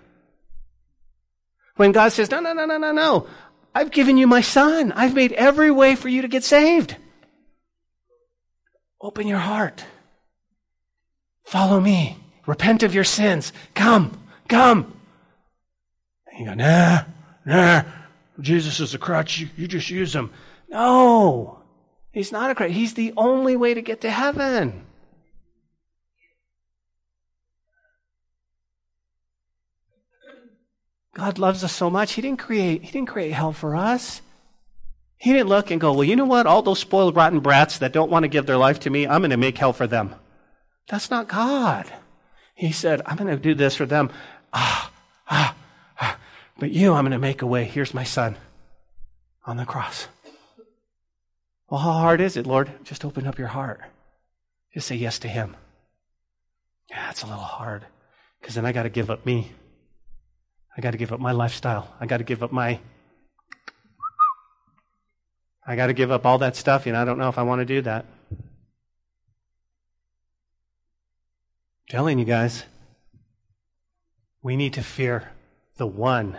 [1.74, 3.26] When God says, no, no, no, no, no, no.
[3.74, 4.92] I've given you my son.
[4.92, 6.96] I've made every way for you to get saved.
[9.00, 9.84] Open your heart.
[11.42, 12.16] Follow me.
[12.46, 13.52] Repent of your sins.
[13.74, 14.16] Come,
[14.48, 14.92] come.
[16.26, 17.04] And you go, nah,
[17.44, 17.82] nah.
[18.40, 19.38] Jesus is a crutch.
[19.38, 20.30] You, you just use him.
[20.68, 21.62] No,
[22.12, 22.72] he's not a crutch.
[22.72, 24.84] He's the only way to get to heaven.
[31.14, 32.12] God loves us so much.
[32.12, 34.20] He didn't create, he didn't create hell for us.
[35.16, 36.46] He didn't look and go, well, you know what?
[36.46, 39.20] All those spoiled, rotten brats that don't want to give their life to me, I'm
[39.20, 40.14] going to make hell for them.
[40.88, 41.90] That's not God.
[42.54, 44.10] He said, I'm going to do this for them.
[44.54, 44.90] Ah,
[45.28, 45.56] ah,
[46.00, 46.18] ah.
[46.58, 47.64] But you, I'm going to make a way.
[47.64, 48.36] Here's my son
[49.44, 50.06] on the cross.
[51.68, 52.70] Well, how hard is it, Lord?
[52.84, 53.80] Just open up your heart.
[54.72, 55.56] Just say yes to him.
[56.90, 57.84] Yeah, it's a little hard
[58.40, 59.50] because then I got to give up me.
[60.76, 61.92] I got to give up my lifestyle.
[62.00, 62.78] I got to give up my.
[65.66, 67.60] I got to give up all that stuff, and I don't know if I want
[67.60, 68.04] to do that.
[68.30, 68.38] I'm
[71.88, 72.64] telling you guys,
[74.44, 75.32] we need to fear
[75.78, 76.38] the one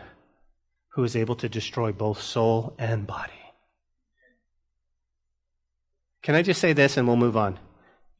[0.90, 3.34] who is able to destroy both soul and body.
[6.22, 7.60] Can I just say this and we'll move on?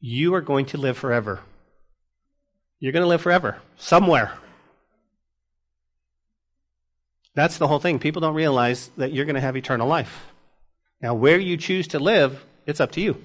[0.00, 1.40] You are going to live forever.
[2.80, 4.32] You're going to live forever, somewhere.
[7.34, 8.00] That's the whole thing.
[8.00, 10.26] People don't realize that you're going to have eternal life.
[11.00, 13.22] Now, where you choose to live, it's up to you.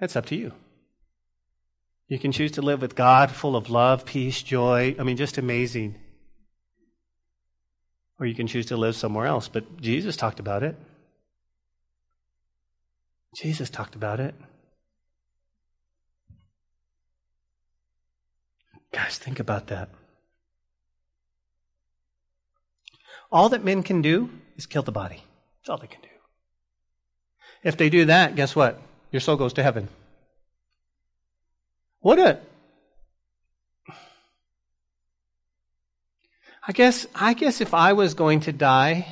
[0.00, 0.52] It's up to you.
[2.08, 4.94] You can choose to live with God, full of love, peace, joy.
[4.98, 5.96] I mean, just amazing.
[8.20, 9.48] Or you can choose to live somewhere else.
[9.48, 10.76] But Jesus talked about it.
[13.36, 14.34] Jesus talked about it.
[18.92, 19.88] Guys, think about that.
[23.32, 25.24] All that men can do is kill the body.
[25.60, 26.08] That's all they can do.
[27.64, 28.80] If they do that, guess what?
[29.10, 29.88] Your soul goes to heaven.
[32.04, 32.38] What a
[36.68, 39.10] I guess, I guess if I was going to die,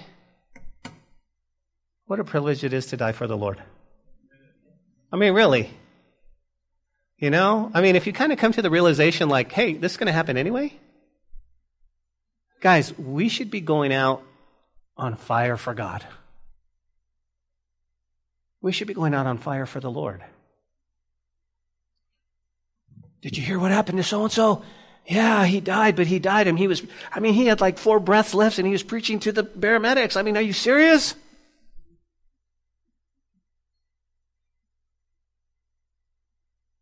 [2.04, 3.62] what a privilege it is to die for the Lord.
[5.10, 5.70] I mean, really.
[7.16, 7.70] You know?
[7.72, 10.08] I mean, if you kind of come to the realization like, hey, this is going
[10.08, 10.74] to happen anyway,
[12.60, 14.22] guys, we should be going out
[14.98, 16.04] on fire for God.
[18.60, 20.22] We should be going out on fire for the Lord.
[23.22, 24.62] Did you hear what happened to so and so?
[25.06, 26.82] Yeah, he died, but he died and he was,
[27.12, 30.16] I mean, he had like four breaths left and he was preaching to the paramedics.
[30.16, 31.14] I mean, are you serious?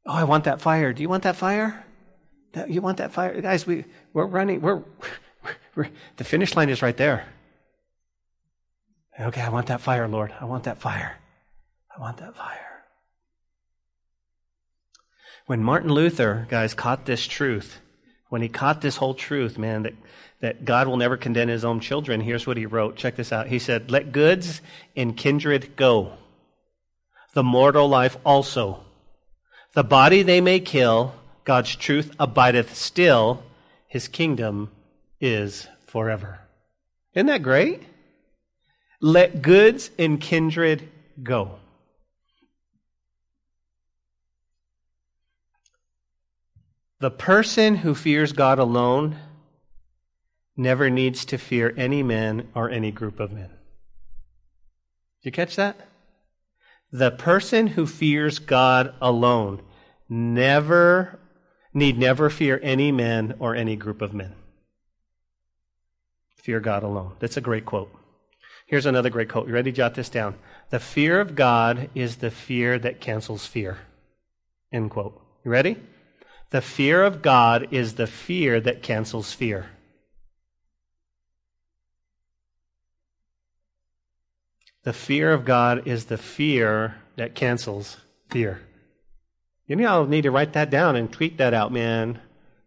[0.06, 0.92] Oh, I want that fire.
[0.92, 1.84] Do you want that fire?
[2.66, 3.40] You want that fire?
[3.40, 4.82] Guys, we, we're running, we're,
[5.74, 7.26] we're, the finish line is right there.
[9.18, 10.32] Okay, I want that fire, Lord.
[10.40, 11.16] I want that fire.
[11.94, 12.69] I want that fire.
[15.50, 17.80] When Martin Luther, guys, caught this truth,
[18.28, 19.94] when he caught this whole truth, man, that,
[20.38, 22.94] that God will never condemn his own children, here's what he wrote.
[22.94, 23.48] Check this out.
[23.48, 24.60] He said, Let goods
[24.94, 26.12] and kindred go,
[27.34, 28.84] the mortal life also.
[29.72, 33.42] The body they may kill, God's truth abideth still,
[33.88, 34.70] his kingdom
[35.20, 36.38] is forever.
[37.12, 37.82] Isn't that great?
[39.00, 40.88] Let goods and kindred
[41.20, 41.58] go.
[47.00, 49.16] The person who fears God alone
[50.54, 53.48] never needs to fear any man or any group of men.
[55.22, 55.88] Did you catch that?
[56.92, 59.62] The person who fears God alone
[60.10, 61.18] never
[61.72, 64.34] need never fear any man or any group of men.
[66.36, 67.12] Fear God alone.
[67.18, 67.92] That's a great quote.
[68.66, 69.46] Here's another great quote.
[69.48, 70.34] You ready jot this down?
[70.68, 73.78] The fear of God is the fear that cancels fear.
[74.72, 75.20] End quote.
[75.44, 75.76] You ready?
[76.50, 79.70] The fear of God is the fear that cancels fear.
[84.82, 87.98] The fear of God is the fear that cancels
[88.30, 88.60] fear.
[89.66, 92.20] You know, I'll need to write that down and tweet that out, man.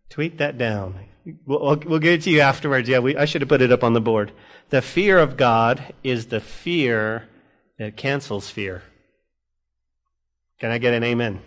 [0.09, 0.99] Tweet that down.
[1.45, 2.87] We'll, we'll get it to you afterwards.
[2.87, 4.31] Yeah, we, I should have put it up on the board.
[4.69, 7.27] The fear of God is the fear
[7.77, 8.83] that cancels fear.
[10.59, 11.41] Can I get an amen?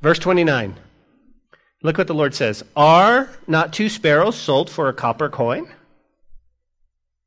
[0.00, 0.76] Verse 29.
[1.86, 2.64] Look what the Lord says.
[2.74, 5.72] Are not two sparrows sold for a copper coin?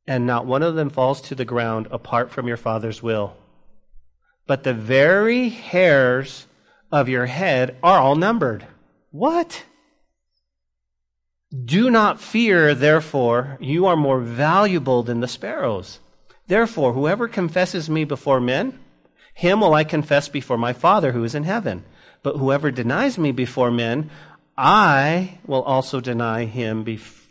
[0.06, 3.38] And not one of them falls to the ground apart from your Father's will.
[4.48, 6.46] But the very hairs
[6.92, 8.68] of your head are all numbered.
[9.12, 9.64] What?
[11.64, 16.00] Do not fear, therefore, you are more valuable than the sparrows.
[16.48, 18.78] Therefore, whoever confesses me before men,
[19.34, 21.86] him will I confess before my Father who is in heaven.
[22.22, 24.10] But whoever denies me before men,
[24.62, 27.24] I will also deny him, bef-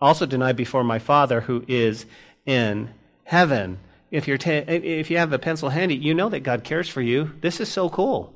[0.00, 2.06] also deny before my Father who is
[2.44, 2.90] in
[3.22, 3.78] heaven.
[4.10, 7.00] If, you're ta- if you have a pencil handy, you know that God cares for
[7.00, 7.30] you.
[7.40, 8.34] This is so cool.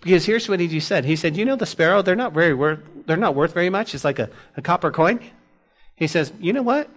[0.00, 1.04] Because here's what he just said.
[1.04, 3.94] He said, you know the sparrow, they're not very worth, they're not worth very much.
[3.94, 5.20] It's like a, a copper coin.
[5.94, 6.90] He says, you know what?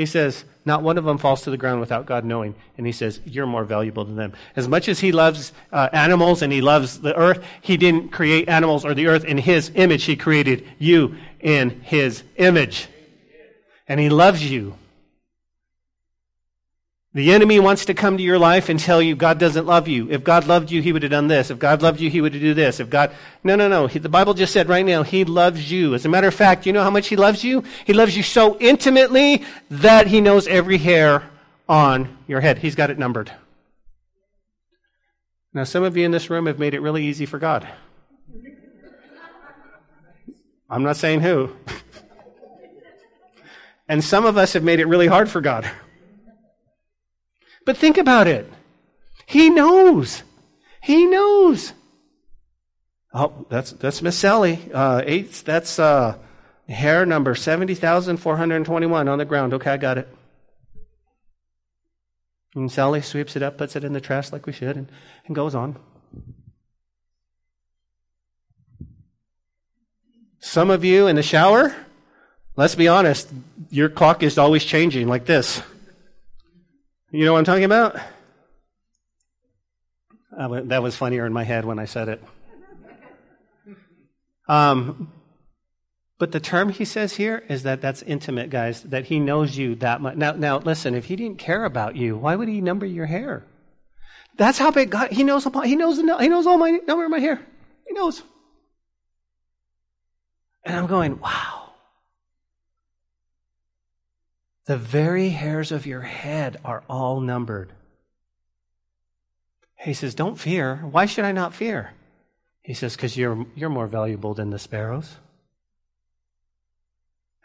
[0.00, 2.54] He says, not one of them falls to the ground without God knowing.
[2.78, 4.32] And he says, You're more valuable than them.
[4.56, 8.48] As much as he loves uh, animals and he loves the earth, he didn't create
[8.48, 10.04] animals or the earth in his image.
[10.04, 12.88] He created you in his image.
[13.86, 14.74] And he loves you.
[17.12, 20.08] The enemy wants to come to your life and tell you God doesn't love you.
[20.12, 21.50] If God loved you, he would have done this.
[21.50, 22.78] If God loved you, he would have do this.
[22.78, 23.10] If God,
[23.42, 23.88] no, no, no.
[23.88, 25.94] He, the Bible just said right now, he loves you.
[25.94, 27.64] As a matter of fact, you know how much he loves you?
[27.84, 31.28] He loves you so intimately that he knows every hair
[31.68, 32.58] on your head.
[32.58, 33.32] He's got it numbered.
[35.52, 37.68] Now, some of you in this room have made it really easy for God.
[40.68, 41.50] I'm not saying who.
[43.88, 45.68] and some of us have made it really hard for God.
[47.66, 48.50] But think about it.
[49.26, 50.22] He knows.
[50.82, 51.72] He knows.
[53.12, 54.58] Oh, that's that's Miss Sally.
[54.72, 55.32] Uh, eight.
[55.44, 56.16] That's uh,
[56.68, 59.54] hair number seventy thousand four hundred twenty-one on the ground.
[59.54, 60.08] Okay, I got it.
[62.54, 64.90] And Sally sweeps it up, puts it in the trash like we should, and,
[65.26, 65.76] and goes on.
[70.40, 71.74] Some of you in the shower,
[72.56, 73.28] let's be honest,
[73.70, 75.62] your clock is always changing like this.
[77.12, 77.96] You know what I'm talking about?
[80.36, 82.22] Uh, that was funnier in my head when I said it.
[84.48, 85.12] Um,
[86.20, 89.74] but the term he says here is that that's intimate, guys, that he knows you
[89.76, 90.16] that much.
[90.16, 93.44] Now, now, listen, if he didn't care about you, why would he number your hair?
[94.36, 97.18] That's how big God, he knows, he knows, he knows all my number of my
[97.18, 97.40] hair.
[97.88, 98.22] He knows.
[100.64, 101.59] And I'm going, wow.
[104.70, 107.72] The very hairs of your head are all numbered.
[109.74, 110.76] He says, Don't fear.
[110.76, 111.90] Why should I not fear?
[112.62, 115.16] He says, Because you're, you're more valuable than the sparrows.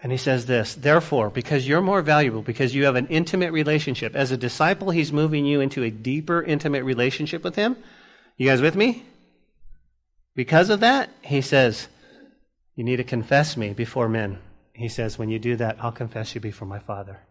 [0.04, 4.16] And he says this, therefore, because you're more valuable, because you have an intimate relationship,
[4.16, 7.76] as a disciple, he's moving you into a deeper, intimate relationship with him.
[8.38, 9.04] You guys with me?
[10.36, 11.88] Because of that, he says,
[12.76, 14.38] you need to confess me before men.
[14.76, 17.22] He says, when you do that, I'll confess you before my Father.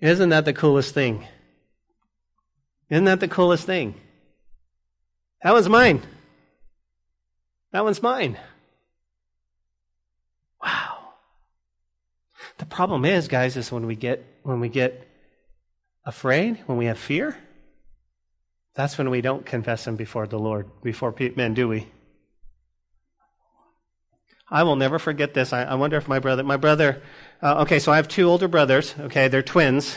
[0.00, 1.26] Isn't that the coolest thing?
[2.88, 3.94] Isn't that the coolest thing?
[5.42, 6.02] That one's mine.
[7.72, 8.38] That one's mine.
[10.62, 10.98] Wow.
[12.58, 15.06] The problem is, guys, is when we get when we get
[16.04, 17.36] afraid, when we have fear,
[18.74, 21.88] that's when we don't confess him before the Lord, before men, do we?
[24.50, 25.52] I will never forget this.
[25.52, 27.02] I, I wonder if my brother, my brother,
[27.42, 28.94] uh, okay, so I have two older brothers.
[28.98, 29.96] Okay, they're twins,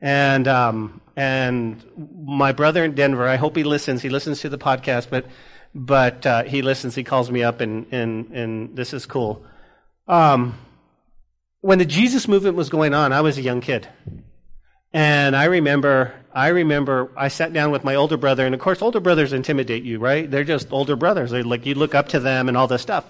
[0.00, 1.82] and um, and
[2.24, 3.26] my brother in Denver.
[3.26, 4.02] I hope he listens.
[4.02, 5.26] He listens to the podcast, but
[5.74, 6.94] but uh, he listens.
[6.94, 9.44] He calls me up, and and and this is cool.
[10.08, 10.58] Um,
[11.60, 13.88] when the Jesus movement was going on, I was a young kid.
[14.92, 18.82] And I remember, I remember, I sat down with my older brother, and of course,
[18.82, 20.28] older brothers intimidate you, right?
[20.28, 21.30] They're just older brothers.
[21.30, 23.08] They're like, you look up to them and all this stuff.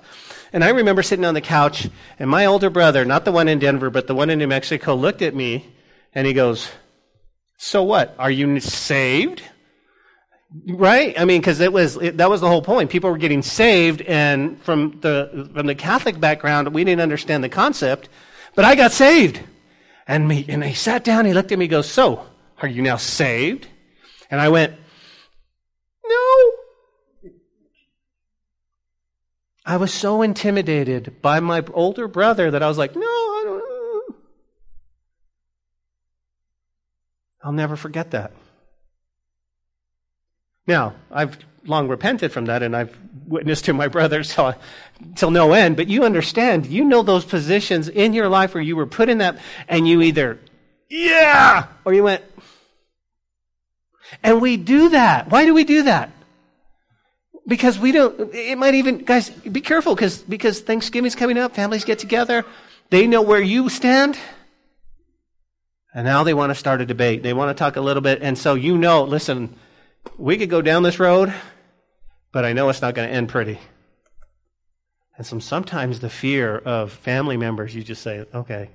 [0.53, 1.89] And I remember sitting on the couch,
[2.19, 4.95] and my older brother, not the one in Denver, but the one in New Mexico,
[4.95, 5.67] looked at me,
[6.15, 6.69] and he goes,
[7.63, 8.15] so what?
[8.19, 9.43] Are you saved?
[10.67, 11.19] Right?
[11.21, 12.91] I mean, because it was it, that was the whole point.
[12.91, 17.51] People were getting saved, and from the from the Catholic background, we didn't understand the
[17.51, 18.09] concept.
[18.55, 19.41] But I got saved.
[20.09, 22.27] And, me, and he sat down, he looked at me, he goes, So,
[22.61, 23.69] are you now saved?
[24.31, 24.75] And I went,
[26.05, 26.53] No.
[29.71, 34.17] I was so intimidated by my older brother that I was like, No, I don't.
[37.45, 38.33] I'll never forget that.
[40.67, 42.99] Now, I've long repented from that and I've
[43.29, 44.57] witnessed to my brothers till,
[45.15, 45.77] till no end.
[45.77, 49.19] But you understand, you know those positions in your life where you were put in
[49.19, 50.41] that and you either,
[50.89, 52.25] yeah, or you went,
[54.21, 55.31] and we do that.
[55.31, 56.11] Why do we do that?
[57.47, 61.85] Because we don't, it might even, guys, be careful because, because Thanksgiving's coming up, families
[61.85, 62.45] get together,
[62.91, 64.19] they know where you stand.
[65.95, 67.23] And now they want to start a debate.
[67.23, 68.23] They want to talk a little bit.
[68.23, 69.57] And so you know, listen,
[70.17, 71.35] we could go down this road,
[72.31, 73.59] but I know it's not going to end pretty.
[75.17, 78.71] And so sometimes the fear of family members, you just say, okay.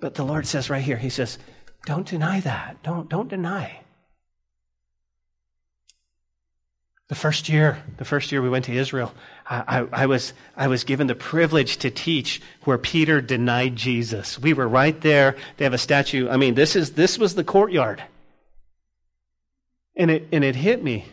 [0.00, 1.38] But the Lord says right here, He says,
[1.84, 2.82] don't deny that.
[2.82, 3.80] Don't, don't deny.
[7.08, 9.14] The first year, the first year we went to Israel,
[9.48, 14.38] I, I, I, was, I was given the privilege to teach where Peter denied Jesus.
[14.40, 15.36] We were right there.
[15.56, 16.28] They have a statue.
[16.28, 18.02] I mean, this is, this was the courtyard.
[19.94, 21.06] And it, and it hit me.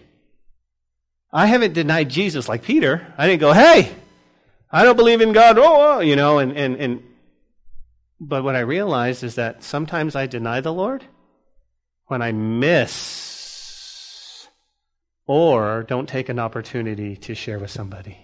[1.31, 3.13] I haven't denied Jesus like Peter.
[3.17, 3.91] I didn't go, hey,
[4.71, 5.59] I don't believe in God.
[5.59, 7.03] Oh, oh, you know, and, and, and,
[8.19, 11.03] but what I realized is that sometimes I deny the Lord
[12.07, 13.22] when I miss
[15.25, 18.17] or don't take an opportunity to share with somebody.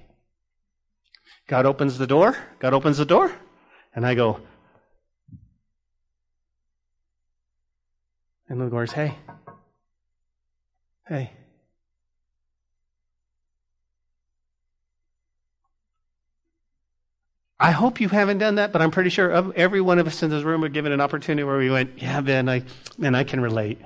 [1.48, 2.38] God opens the door.
[2.60, 3.32] God opens the door.
[3.96, 4.40] And I go,
[8.48, 9.16] and Lord goes, hey,
[11.10, 11.32] Hey.
[17.60, 20.30] I hope you haven't done that, but I'm pretty sure every one of us in
[20.30, 22.62] this room are given an opportunity where we went, yeah, Ben, I,
[22.98, 23.80] man, I can relate.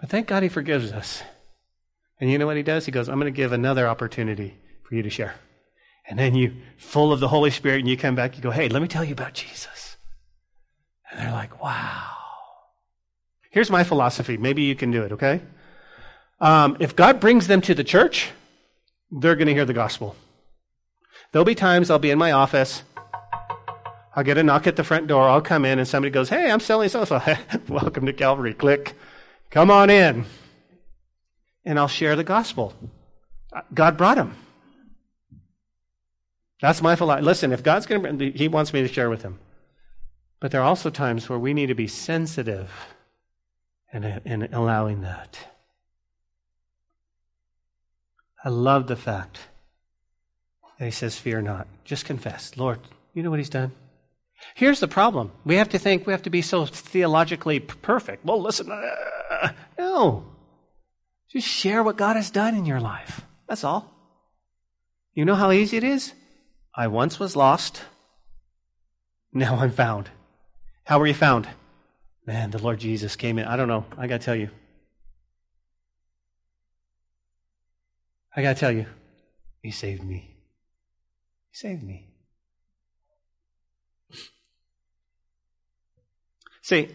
[0.00, 1.22] But thank God he forgives us.
[2.20, 2.86] And you know what he does?
[2.86, 5.34] He goes, I'm going to give another opportunity for you to share.
[6.08, 8.68] And then you, full of the Holy Spirit, and you come back, you go, hey,
[8.68, 9.96] let me tell you about Jesus.
[11.10, 12.16] And they're like, wow.
[13.50, 14.36] Here's my philosophy.
[14.36, 15.40] Maybe you can do it, okay?
[16.40, 18.30] Um, if God brings them to the church,
[19.10, 20.16] they're going to hear the gospel.
[21.32, 22.82] There'll be times I'll be in my office.
[24.16, 25.28] I'll get a knock at the front door.
[25.28, 27.04] I'll come in and somebody goes, Hey, I'm selling so.
[27.68, 28.54] Welcome to Calvary.
[28.54, 28.94] Click.
[29.50, 30.24] Come on in.
[31.64, 32.74] And I'll share the gospel.
[33.72, 34.34] God brought him.
[36.60, 37.24] That's my philosophy.
[37.24, 39.38] Listen, if God's going to, He wants me to share with Him.
[40.40, 42.70] But there are also times where we need to be sensitive
[43.92, 45.38] in, in allowing that.
[48.44, 49.38] I love the fact
[50.78, 51.66] that he says, Fear not.
[51.84, 52.56] Just confess.
[52.56, 52.78] Lord,
[53.14, 53.72] you know what he's done?
[54.54, 55.32] Here's the problem.
[55.44, 58.24] We have to think we have to be so theologically perfect.
[58.24, 60.24] Well, listen, uh, no.
[61.30, 63.22] Just share what God has done in your life.
[63.48, 63.92] That's all.
[65.12, 66.14] You know how easy it is?
[66.74, 67.82] I once was lost,
[69.32, 70.10] Now I'm found.
[70.84, 71.48] How were you found?
[72.26, 73.44] Man, the Lord Jesus came in.
[73.44, 73.84] I don't know.
[73.96, 74.50] I got to tell you.
[78.34, 78.86] I got to tell you.
[79.62, 80.36] He saved me.
[81.50, 82.08] He saved me.
[86.62, 86.94] See,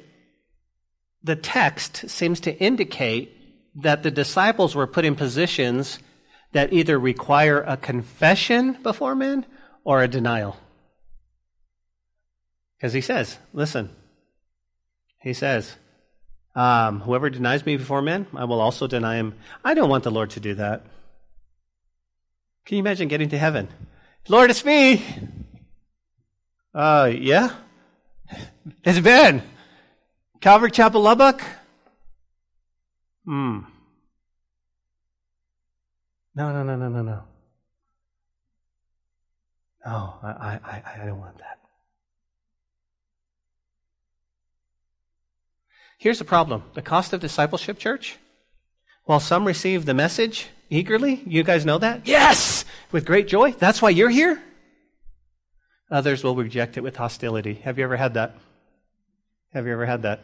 [1.23, 3.35] the text seems to indicate
[3.75, 5.99] that the disciples were put in positions
[6.51, 9.45] that either require a confession before men
[9.83, 10.57] or a denial.
[12.77, 13.89] Because he says, listen,
[15.19, 15.75] he says,
[16.55, 19.35] um, whoever denies me before men, I will also deny him.
[19.63, 20.85] I don't want the Lord to do that.
[22.65, 23.67] Can you imagine getting to heaven?
[24.27, 25.05] Lord, it's me.
[26.73, 27.53] Uh, yeah?
[28.85, 29.43] It's Ben.
[30.39, 31.41] Calvary Chapel, Lubbock?
[33.25, 33.59] Hmm.
[36.35, 37.23] No, no, no, no, no, no.
[39.85, 41.59] No, I, I, I don't want that.
[45.97, 48.17] Here's the problem the cost of discipleship, church.
[49.05, 52.07] While some receive the message eagerly, you guys know that?
[52.07, 52.65] Yes!
[52.91, 53.51] With great joy.
[53.51, 54.41] That's why you're here.
[55.91, 57.55] Others will reject it with hostility.
[57.63, 58.35] Have you ever had that?
[59.53, 60.21] Have you ever had that?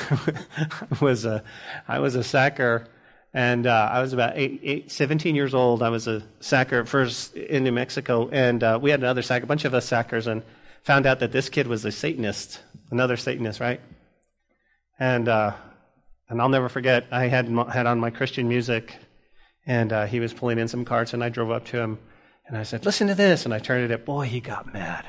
[1.00, 1.42] Was a,
[1.88, 2.86] I was a sacker,
[3.34, 5.82] and uh, I was about eight, eight, 17 years old.
[5.82, 9.42] I was a sacker at first in New Mexico, and uh, we had another sack,
[9.42, 10.42] a bunch of us sackers, and
[10.82, 13.80] found out that this kid was a Satanist, another Satanist, right?
[14.98, 15.54] And uh,
[16.28, 17.06] and I'll never forget.
[17.10, 18.96] I had had on my Christian music,
[19.66, 21.98] and uh, he was pulling in some carts, and I drove up to him,
[22.46, 24.04] and I said, "Listen to this," and I turned it up.
[24.04, 25.06] Boy, he got mad.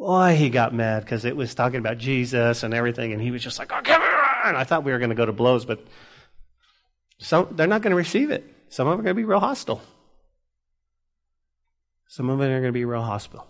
[0.00, 3.42] Boy, he got mad because it was talking about Jesus and everything, and he was
[3.42, 5.86] just like, "Oh, come on!" I thought we were going to go to blows, but
[7.18, 8.42] some they're not going to receive it.
[8.70, 9.82] Some of them are going to be real hostile.
[12.08, 13.46] Some of them are going to be real hostile.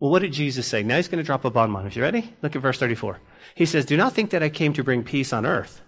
[0.00, 0.82] Well, what did Jesus say?
[0.82, 1.94] Now he's going to drop a bomb on us.
[1.94, 2.34] You ready?
[2.42, 3.20] Look at verse 34.
[3.54, 5.82] He says, Do not think that I came to bring peace on earth.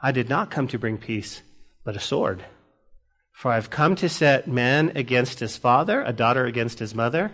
[0.00, 1.42] I did not come to bring peace,
[1.82, 2.44] but a sword.
[3.32, 7.32] For I've come to set man against his father, a daughter against his mother,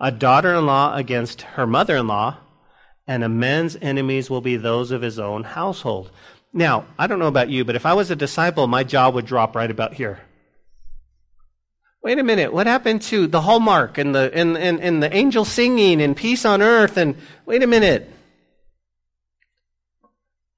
[0.00, 2.36] a daughter in law against her mother in law,
[3.06, 6.10] and a man's enemies will be those of his own household.
[6.52, 9.26] Now, I don't know about you, but if I was a disciple, my jaw would
[9.26, 10.20] drop right about here.
[12.02, 15.44] Wait a minute, what happened to the hallmark and the and, and, and the angel
[15.44, 18.10] singing and peace on earth and wait a minute.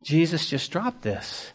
[0.02, 1.52] Jesus just dropped this.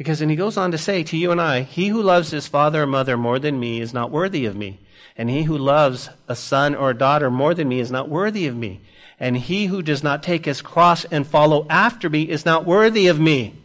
[0.00, 2.46] Because and he goes on to say to you and I, he who loves his
[2.46, 4.80] father or mother more than me is not worthy of me.
[5.14, 8.46] And he who loves a son or a daughter more than me is not worthy
[8.46, 8.80] of me.
[9.18, 13.08] And he who does not take his cross and follow after me is not worthy
[13.08, 13.62] of me.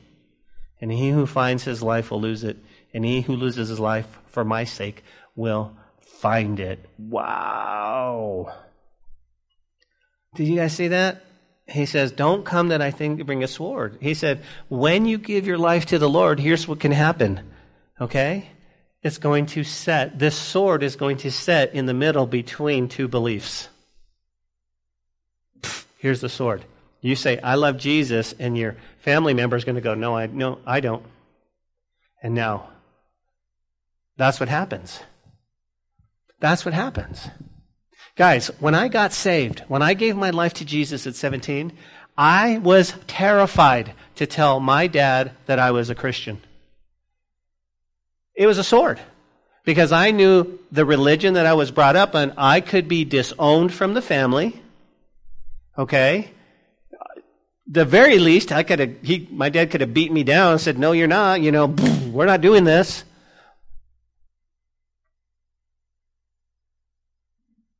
[0.81, 2.57] And he who finds his life will lose it.
[2.93, 5.05] And he who loses his life for my sake
[5.37, 5.71] will
[6.01, 6.83] find it.
[6.97, 8.53] Wow.
[10.35, 11.23] Did you guys see that?
[11.67, 13.97] He says, Don't come that I think to bring a sword.
[14.01, 17.41] He said, When you give your life to the Lord, here's what can happen.
[17.99, 18.49] Okay?
[19.01, 23.07] It's going to set, this sword is going to set in the middle between two
[23.07, 23.69] beliefs.
[25.97, 26.65] Here's the sword.
[27.01, 30.27] You say, I love Jesus, and your family member is going to go, No, I,
[30.27, 31.05] no, I don't.
[32.21, 32.69] And now,
[34.17, 34.99] that's what happens.
[36.39, 37.27] That's what happens.
[38.15, 41.73] Guys, when I got saved, when I gave my life to Jesus at 17,
[42.17, 46.41] I was terrified to tell my dad that I was a Christian.
[48.33, 49.01] It was a sword
[49.65, 53.73] because I knew the religion that I was brought up in, I could be disowned
[53.73, 54.61] from the family.
[55.77, 56.31] Okay?
[57.67, 60.61] The very least, I could have, he, my dad could have beat me down and
[60.61, 61.65] said, no, you're not, you know,
[62.13, 63.03] we're not doing this.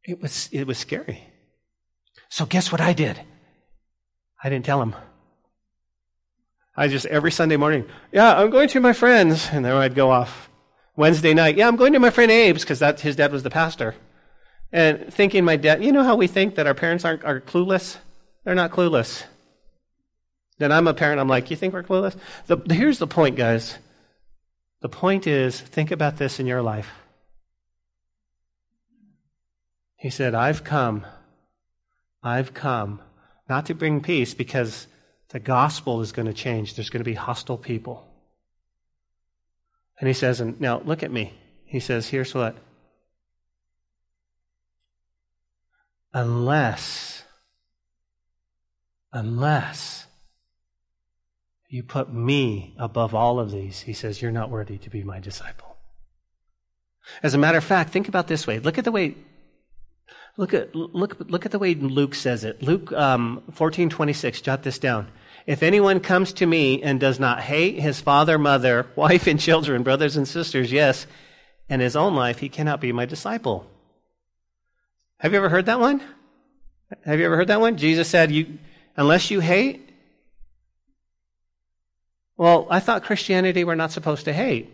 [0.06, 1.24] It was, it was scary.
[2.30, 3.20] So guess what I did?
[4.44, 4.96] I didn't tell him.
[6.78, 9.50] I just, every Sunday morning, yeah, I'm going to my friends.
[9.52, 10.50] And then I'd go off.
[10.98, 13.50] Wednesday night, yeah, I'm going to my friend Abe's because that his dad was the
[13.50, 13.96] pastor.
[14.72, 17.98] And thinking my dad, you know how we think that our parents aren't are clueless?
[18.44, 19.24] They're not clueless.
[20.58, 22.16] Then I'm a parent, I'm like, you think we're clueless?
[22.48, 23.78] The, here's the point, guys.
[24.82, 26.90] The point is, think about this in your life.
[30.06, 31.04] He said, I've come.
[32.22, 33.02] I've come
[33.50, 34.86] not to bring peace because
[35.30, 36.76] the gospel is going to change.
[36.76, 38.08] There's going to be hostile people.
[40.00, 41.34] And he says, and now look at me.
[41.66, 42.56] He says, here's what.
[46.14, 47.24] Unless,
[49.12, 50.06] unless
[51.68, 55.20] you put me above all of these, he says, you're not worthy to be my
[55.20, 55.78] disciple.
[57.24, 58.60] As a matter of fact, think about this way.
[58.60, 59.16] Look at the way
[60.38, 62.62] Look at, look, look at the way Luke says it.
[62.62, 65.08] Luke um, 14, 26, jot this down.
[65.48, 69.84] If anyone comes to me and does not hate his father, mother, wife, and children,
[69.84, 71.08] brothers and sisters, yes,
[71.70, 73.70] and his own life, he cannot be my disciple.
[75.20, 76.02] Have you ever heard that one?
[77.06, 77.78] Have you ever heard that one?
[77.78, 78.60] Jesus said, "You,
[78.98, 79.90] unless you hate."
[82.38, 84.72] Well, I thought Christianity we're not supposed to hate.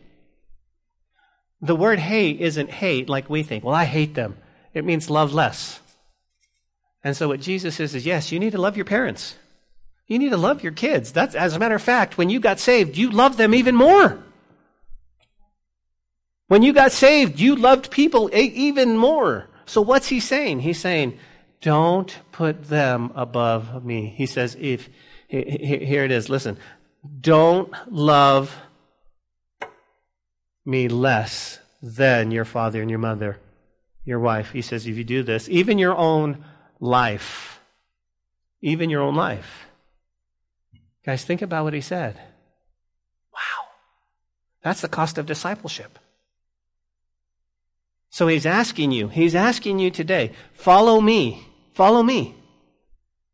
[1.61, 3.63] The word hate isn't hate like we think.
[3.63, 4.37] Well, I hate them.
[4.73, 5.79] It means love less.
[7.03, 9.35] And so what Jesus says is, yes, you need to love your parents.
[10.07, 11.11] You need to love your kids.
[11.11, 14.23] That's, as a matter of fact, when you got saved, you loved them even more.
[16.47, 19.47] When you got saved, you loved people even more.
[19.65, 20.59] So what's he saying?
[20.59, 21.17] He's saying,
[21.61, 24.13] don't put them above me.
[24.15, 24.89] He says, if,
[25.27, 26.57] here it is, listen,
[27.19, 28.55] don't love
[30.65, 33.39] me less than your father and your mother
[34.03, 34.51] your wife.
[34.51, 36.43] He says, if you do this, even your own
[36.79, 37.59] life,
[38.61, 39.67] even your own life.
[41.05, 42.15] Guys, think about what he said.
[43.33, 43.67] Wow.
[44.63, 45.97] That's the cost of discipleship.
[48.09, 52.35] So he's asking you, he's asking you today, follow me, follow me.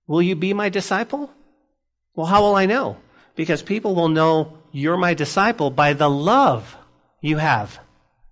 [0.06, 1.32] Will you be my disciple?
[2.16, 2.98] Well, how will I know?
[3.36, 6.78] Because people will know you're my disciple by the love
[7.22, 7.80] you have.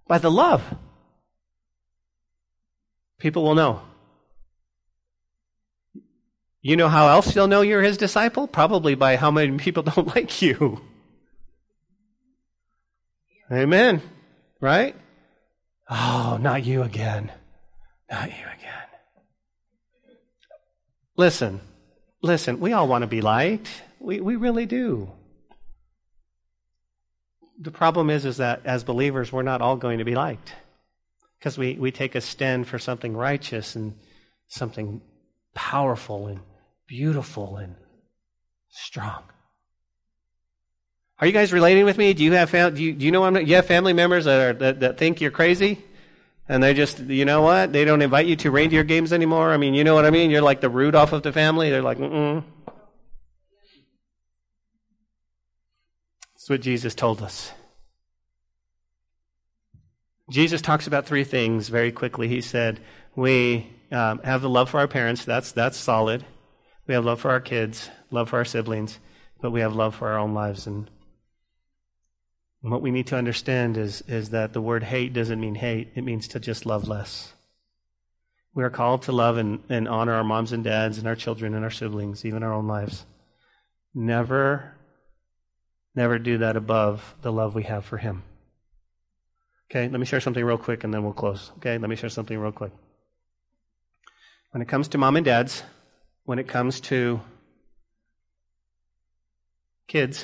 [0.07, 0.63] By the love.
[3.25, 3.81] People will know.
[6.61, 8.47] You know how else you'll know you're his disciple?
[8.47, 10.79] Probably by how many people don't like you.
[13.51, 14.03] Amen.
[14.61, 14.95] Right?
[15.89, 17.31] Oh, not you again.
[18.11, 18.87] Not you again.
[21.17, 21.61] Listen,
[22.21, 23.71] listen, we all want to be liked.
[23.99, 25.09] We, we really do.
[27.59, 30.53] The problem is, is that as believers, we're not all going to be liked
[31.39, 33.95] because we, we take a stand for something righteous and
[34.47, 35.01] something
[35.53, 36.39] powerful and
[36.87, 37.75] beautiful and
[38.69, 39.23] strong.
[41.19, 42.13] Are you guys relating with me?
[42.13, 44.41] Do you have fam- do you, do you know I'm, you have family members that,
[44.41, 45.81] are, that that think you're crazy,
[46.49, 49.51] and they just you know what they don't invite you to reindeer games anymore?
[49.51, 50.29] I mean, you know what I mean?
[50.29, 51.69] You're like the Rudolph of the family.
[51.69, 52.43] They're like, mm.
[56.33, 57.53] That's what Jesus told us.
[60.29, 62.27] Jesus talks about three things very quickly.
[62.27, 62.79] He said,
[63.15, 66.25] We um, have the love for our parents, that's, that's solid.
[66.87, 68.99] We have love for our kids, love for our siblings,
[69.41, 70.67] but we have love for our own lives.
[70.67, 70.89] And
[72.61, 76.03] what we need to understand is, is that the word hate doesn't mean hate, it
[76.03, 77.33] means to just love less.
[78.53, 81.53] We are called to love and, and honor our moms and dads and our children
[81.53, 83.05] and our siblings, even our own lives.
[83.93, 84.73] Never,
[85.93, 88.23] never do that above the love we have for Him.
[89.75, 91.51] Okay, let me share something real quick and then we'll close.
[91.57, 92.71] Okay, let me share something real quick.
[94.51, 95.63] When it comes to mom and dads,
[96.23, 97.19] when it comes to
[99.85, 100.23] kids,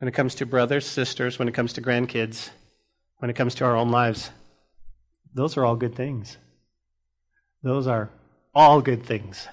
[0.00, 2.50] when it comes to brothers, sisters, when it comes to grandkids,
[3.20, 4.30] when it comes to our own lives,
[5.32, 6.36] those are all good things.
[7.62, 8.10] Those are
[8.54, 9.48] all good things.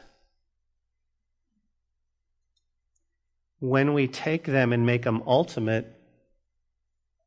[3.59, 6.00] When we take them and make them ultimate,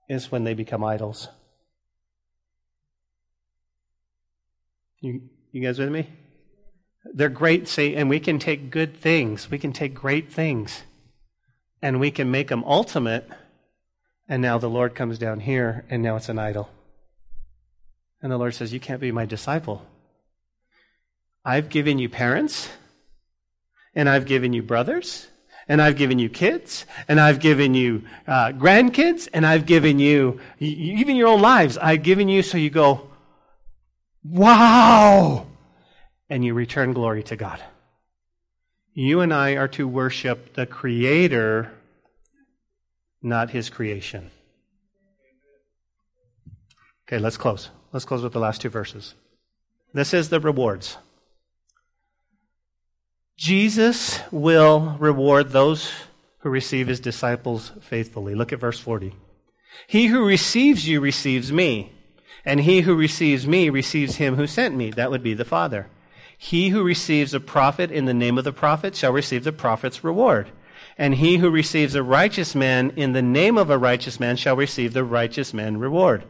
[0.09, 1.29] is when they become idols.
[5.01, 6.09] You, you guys with me?
[7.13, 10.83] They're great, say, and we can take good things, we can take great things,
[11.83, 13.29] and we can make them ultimate,
[14.29, 16.71] and now the Lord comes down here, and now it's an idol.
[18.23, 19.83] And the Lord says, You can't be my disciple.
[21.45, 22.71] I've given you parents,
[23.95, 25.27] and I've given you brothers,
[25.69, 30.41] and I've given you kids, and I've given you uh, grandkids, and I've given you
[30.59, 31.79] even your own lives.
[31.79, 33.09] I've given you so you go,
[34.23, 35.47] wow,
[36.29, 37.63] and you return glory to God.
[38.93, 41.73] You and I are to worship the Creator,
[43.23, 44.31] not His creation.
[47.09, 47.71] Okay, let's close.
[47.93, 49.15] Let's close with the last two verses.
[49.93, 50.97] This is the rewards.
[53.37, 55.93] Jesus will reward those
[56.39, 58.35] who receive his disciples faithfully.
[58.35, 59.15] Look at verse 40.
[59.89, 61.93] He who receives you receives me,
[62.45, 64.91] and he who receives me receives him who sent me.
[64.91, 65.89] That would be the Father.
[66.39, 70.05] He who receives a prophet in the name of the prophet shall receive the prophet's
[70.05, 70.51] reward.
[70.97, 74.55] And he who receives a righteous man in the name of a righteous man shall
[74.55, 76.25] receive the righteous man reward.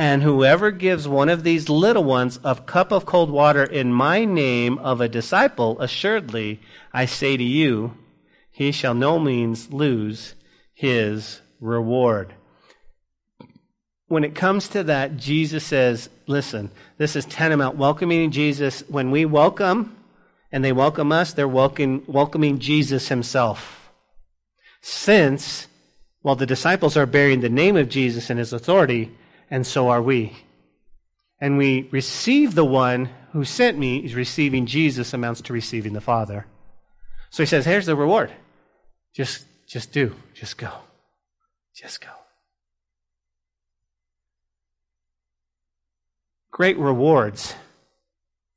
[0.00, 4.24] And whoever gives one of these little ones a cup of cold water in my
[4.24, 6.60] name of a disciple, assuredly,
[6.92, 7.94] I say to you,
[8.52, 10.34] he shall no means lose
[10.72, 12.32] his reward.
[14.08, 18.82] when it comes to that, Jesus says, listen, this is tantamount welcoming Jesus.
[18.88, 19.96] When we welcome
[20.50, 23.90] and they welcome us, they're welcoming, welcoming Jesus himself.
[24.80, 25.68] Since,
[26.22, 29.12] while the disciples are bearing the name of Jesus and his authority,
[29.50, 30.36] and so are we.
[31.40, 36.00] And we receive the one who sent me is receiving Jesus amounts to receiving the
[36.00, 36.46] Father.
[37.30, 38.32] So he says, here's the reward.
[39.14, 40.16] Just, just do.
[40.34, 40.72] Just go.
[41.74, 42.08] Just go.
[46.50, 47.54] Great rewards.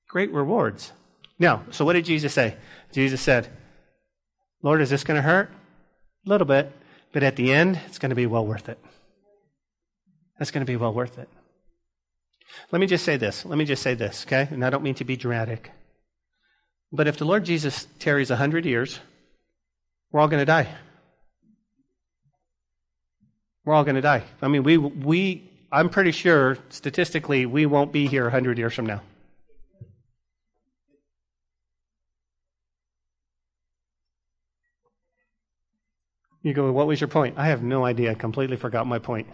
[0.08, 0.92] Great rewards.
[1.38, 2.56] Now, so what did Jesus say?
[2.92, 3.50] Jesus said,
[4.64, 5.52] Lord, is this going to hurt?
[6.26, 6.72] A little bit.
[7.14, 8.80] But at the end, it's going to be well worth it.
[10.42, 11.30] That's going to be well worth it.
[12.72, 13.46] Let me just say this.
[13.46, 14.48] Let me just say this, okay?
[14.50, 15.70] And I don't mean to be dramatic.
[16.92, 19.00] But if the Lord Jesus tarries a hundred years,
[20.12, 20.68] we're all going to die.
[23.66, 24.24] We're all going to die.
[24.42, 28.74] I mean, we, we, I'm pretty sure statistically we won't be here a hundred years
[28.74, 29.02] from now.
[36.42, 37.36] You go, what was your point?
[37.38, 38.10] I have no idea.
[38.10, 39.28] I completely forgot my point.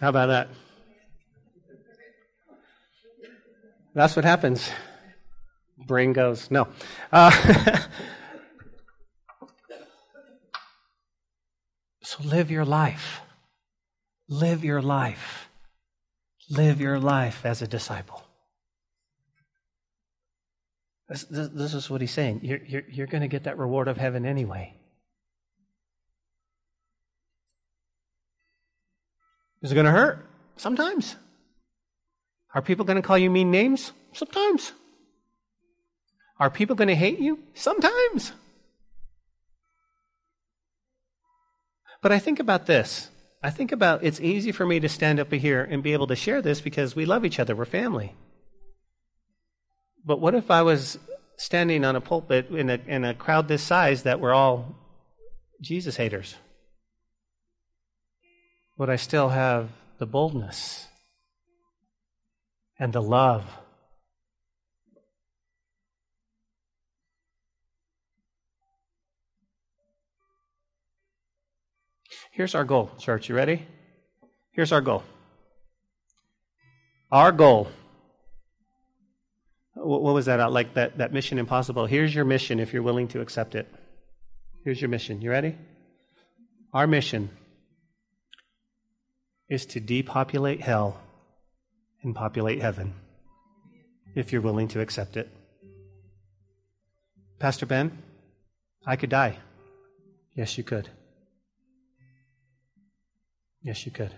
[0.00, 0.48] How about that?
[3.94, 4.70] That's what happens.
[5.76, 6.68] Brain goes, no.
[7.12, 7.30] Uh,
[12.02, 13.20] so live your life.
[14.28, 15.50] Live your life.
[16.48, 18.22] Live your life as a disciple.
[21.10, 22.40] This, this, this is what he's saying.
[22.42, 24.79] You're, you're, you're going to get that reward of heaven anyway.
[29.62, 30.26] Is it going to hurt?
[30.56, 31.16] Sometimes.
[32.54, 33.92] Are people going to call you mean names?
[34.12, 34.72] Sometimes.
[36.38, 37.38] Are people going to hate you?
[37.54, 38.32] Sometimes.
[42.02, 43.10] But I think about this.
[43.42, 46.16] I think about it's easy for me to stand up here and be able to
[46.16, 47.54] share this because we love each other.
[47.54, 48.14] We're family.
[50.04, 50.98] But what if I was
[51.36, 54.74] standing on a pulpit in a, in a crowd this size that were all
[55.60, 56.36] Jesus haters?
[58.80, 59.68] Would I still have
[59.98, 60.88] the boldness
[62.78, 63.44] and the love?
[72.32, 73.28] Here's our goal, church.
[73.28, 73.66] You ready?
[74.52, 75.02] Here's our goal.
[77.12, 77.68] Our goal.
[79.74, 80.40] What was that?
[80.40, 81.84] Uh, like that, that mission impossible.
[81.84, 83.68] Here's your mission if you're willing to accept it.
[84.64, 85.20] Here's your mission.
[85.20, 85.58] You ready?
[86.72, 87.28] Our mission
[89.50, 91.00] is to depopulate hell
[92.02, 92.94] and populate heaven,
[94.14, 95.28] if you're willing to accept it.
[97.40, 97.98] Pastor Ben,
[98.86, 99.36] I could die.
[100.34, 100.88] Yes, you could.
[103.62, 104.14] Yes, you could.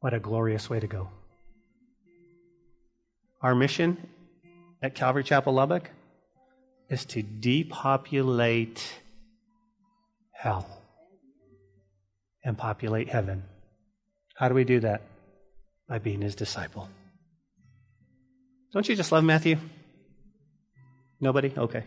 [0.00, 1.08] What a glorious way to go.
[3.40, 4.08] Our mission
[4.82, 5.90] at Calvary Chapel Lubbock
[6.88, 8.84] is to depopulate
[10.32, 10.77] hell
[12.48, 13.44] and populate heaven.
[14.34, 15.02] How do we do that?
[15.86, 16.88] By being his disciple.
[18.72, 19.58] Don't you just love Matthew?
[21.20, 21.52] Nobody?
[21.54, 21.84] Okay.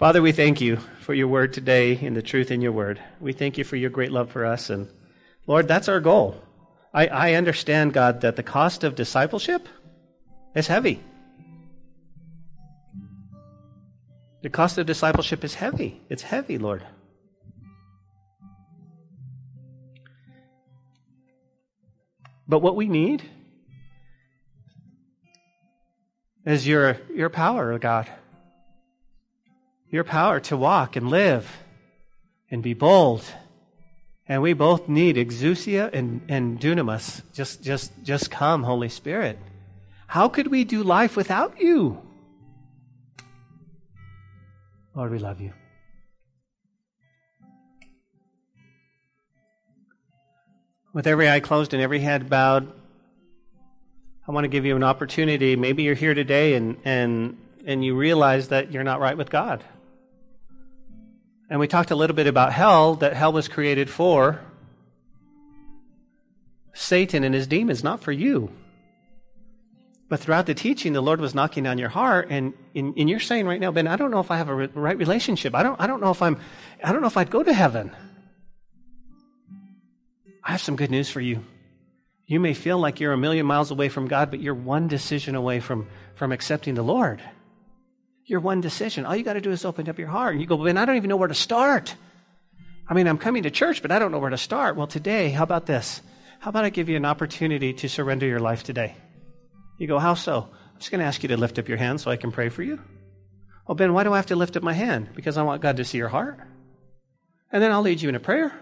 [0.00, 3.00] Father, we thank you for your word today and the truth in your word.
[3.20, 4.68] We thank you for your great love for us.
[4.68, 4.88] And
[5.46, 6.42] Lord, that's our goal.
[6.92, 9.68] I, I understand, God, that the cost of discipleship
[10.56, 11.00] is heavy.
[14.42, 16.00] The cost of discipleship is heavy.
[16.08, 16.84] It's heavy, Lord.
[22.48, 23.22] But what we need
[26.46, 28.08] is your, your power, God.
[29.90, 31.46] Your power to walk and live
[32.50, 33.22] and be bold.
[34.26, 37.22] And we both need exousia and, and dunamis.
[37.34, 39.38] Just, just, just come, Holy Spirit.
[40.06, 42.00] How could we do life without you?
[44.94, 45.52] Lord, we love you.
[50.98, 52.72] With every eye closed and every head bowed,
[54.26, 55.54] I want to give you an opportunity.
[55.54, 59.62] Maybe you're here today and, and, and you realize that you're not right with God.
[61.48, 64.40] And we talked a little bit about hell, that hell was created for
[66.74, 68.50] Satan and his demons, not for you.
[70.08, 73.20] But throughout the teaching, the Lord was knocking on your heart, and, and, and you're
[73.20, 75.54] saying right now, Ben, I don't know if I have a right relationship.
[75.54, 76.40] I don't, I don't know if I'm,
[76.82, 77.92] I don't know if I'd go to heaven.
[80.48, 81.44] I have some good news for you.
[82.26, 85.34] You may feel like you're a million miles away from God, but you're one decision
[85.34, 87.22] away from, from accepting the Lord.
[88.24, 89.04] You're one decision.
[89.04, 90.32] All you got to do is open up your heart.
[90.32, 91.94] And you go, Ben, I don't even know where to start.
[92.88, 94.74] I mean, I'm coming to church, but I don't know where to start.
[94.76, 96.00] Well, today, how about this?
[96.38, 98.96] How about I give you an opportunity to surrender your life today?
[99.78, 100.48] You go, how so?
[100.50, 102.48] I'm just going to ask you to lift up your hand so I can pray
[102.48, 102.80] for you.
[103.66, 105.10] Well, Ben, why do I have to lift up my hand?
[105.14, 106.40] Because I want God to see your heart.
[107.52, 108.58] And then I'll lead you in a prayer.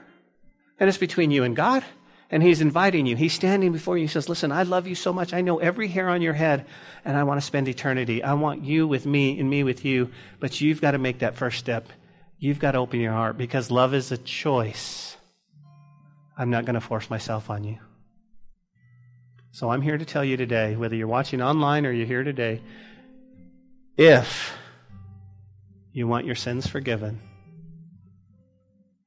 [0.78, 1.84] And it's between you and God.
[2.30, 3.16] And He's inviting you.
[3.16, 4.04] He's standing before you.
[4.04, 5.32] He says, Listen, I love you so much.
[5.32, 6.66] I know every hair on your head,
[7.04, 8.22] and I want to spend eternity.
[8.22, 10.10] I want you with me and me with you.
[10.40, 11.88] But you've got to make that first step.
[12.38, 15.16] You've got to open your heart because love is a choice.
[16.36, 17.78] I'm not going to force myself on you.
[19.52, 22.60] So I'm here to tell you today, whether you're watching online or you're here today,
[23.96, 24.52] if
[25.92, 27.22] you want your sins forgiven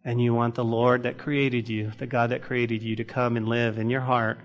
[0.04, 3.38] and you want the Lord that created you, the God that created you, to come
[3.38, 4.40] and live in your heart,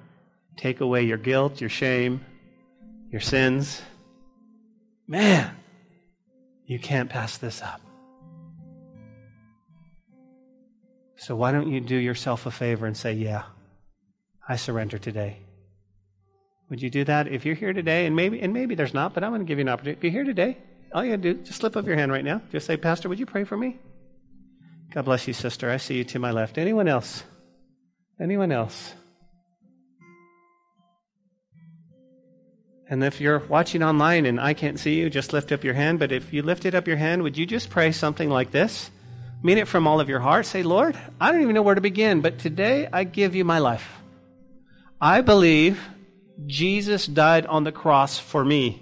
[0.57, 2.25] take away your guilt, your shame,
[3.11, 3.81] your sins,
[5.07, 5.55] man,
[6.67, 7.81] you can't pass this up.
[11.17, 13.45] So why don't you do yourself a favor and say, Yeah,
[14.49, 15.39] I surrender today.
[16.69, 18.07] Would you do that if you're here today?
[18.07, 19.99] And maybe and maybe there's not, but I'm going to give you an opportunity.
[19.99, 20.59] If you're here today,
[20.93, 22.43] all you got to do just slip up your hand right now.
[22.51, 23.79] Just say, Pastor, would you pray for me?
[24.95, 25.71] God bless you, sister.
[25.71, 26.57] I see you to my left.
[26.57, 27.25] Anyone else?
[28.21, 28.95] Anyone else?
[32.89, 35.99] And if you're watching online and I can't see you, just lift up your hand.
[35.99, 38.89] But if you lifted up your hand, would you just pray something like this?
[39.43, 40.47] Mean it from all of your heart.
[40.47, 43.59] Say, Lord, I don't even know where to begin, but today I give you my
[43.59, 44.01] life.
[45.01, 45.81] I believe
[46.47, 48.81] Jesus died on the cross for me.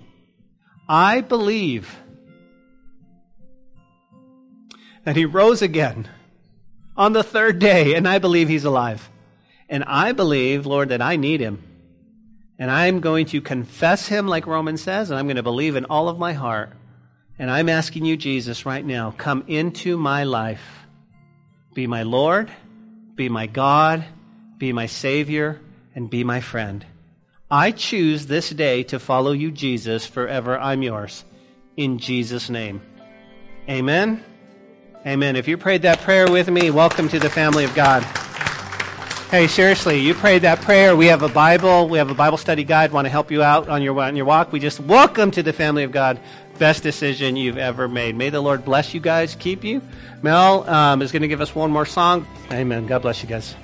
[0.87, 1.97] I believe
[5.05, 6.09] that he rose again
[6.97, 9.09] on the third day, and I believe he's alive.
[9.69, 11.63] And I believe, Lord, that I need him.
[12.59, 15.87] And I'm going to confess him, like Romans says, and I'm going to believe in
[15.87, 16.73] all of my heart.
[17.39, 20.63] And I'm asking you, Jesus, right now, come into my life.
[21.75, 22.51] Be my Lord,
[23.15, 24.05] be my God,
[24.59, 25.61] be my Savior,
[25.95, 26.85] and be my friend.
[27.51, 30.59] I choose this day to follow you, Jesus, forever.
[30.59, 31.25] I'm yours.
[31.77, 32.83] In Jesus' name.
[33.69, 34.23] Amen.
[35.05, 35.35] Amen.
[35.35, 38.05] If you prayed that prayer with me, welcome to the family of God.
[39.33, 40.95] Hey, seriously, you prayed that prayer.
[40.95, 41.89] We have a Bible.
[41.89, 42.93] We have a Bible study guide.
[42.93, 44.53] Want to help you out on your on your walk?
[44.53, 46.21] We just welcome to the family of God.
[46.59, 48.15] Best decision you've ever made.
[48.15, 49.83] May the Lord bless you guys, keep you.
[50.23, 52.25] Mel um, is going to give us one more song.
[52.53, 52.87] Amen.
[52.87, 53.57] God bless you guys.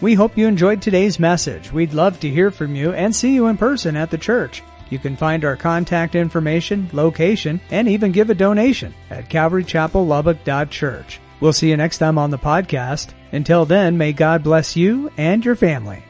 [0.00, 1.70] We hope you enjoyed today's message.
[1.70, 4.64] We'd love to hear from you and see you in person at the church.
[4.90, 11.20] You can find our contact information, location, and even give a donation at calvarychapellubbock.church.
[11.40, 13.12] We'll see you next time on the podcast.
[13.32, 16.02] Until then, may God bless you and your family.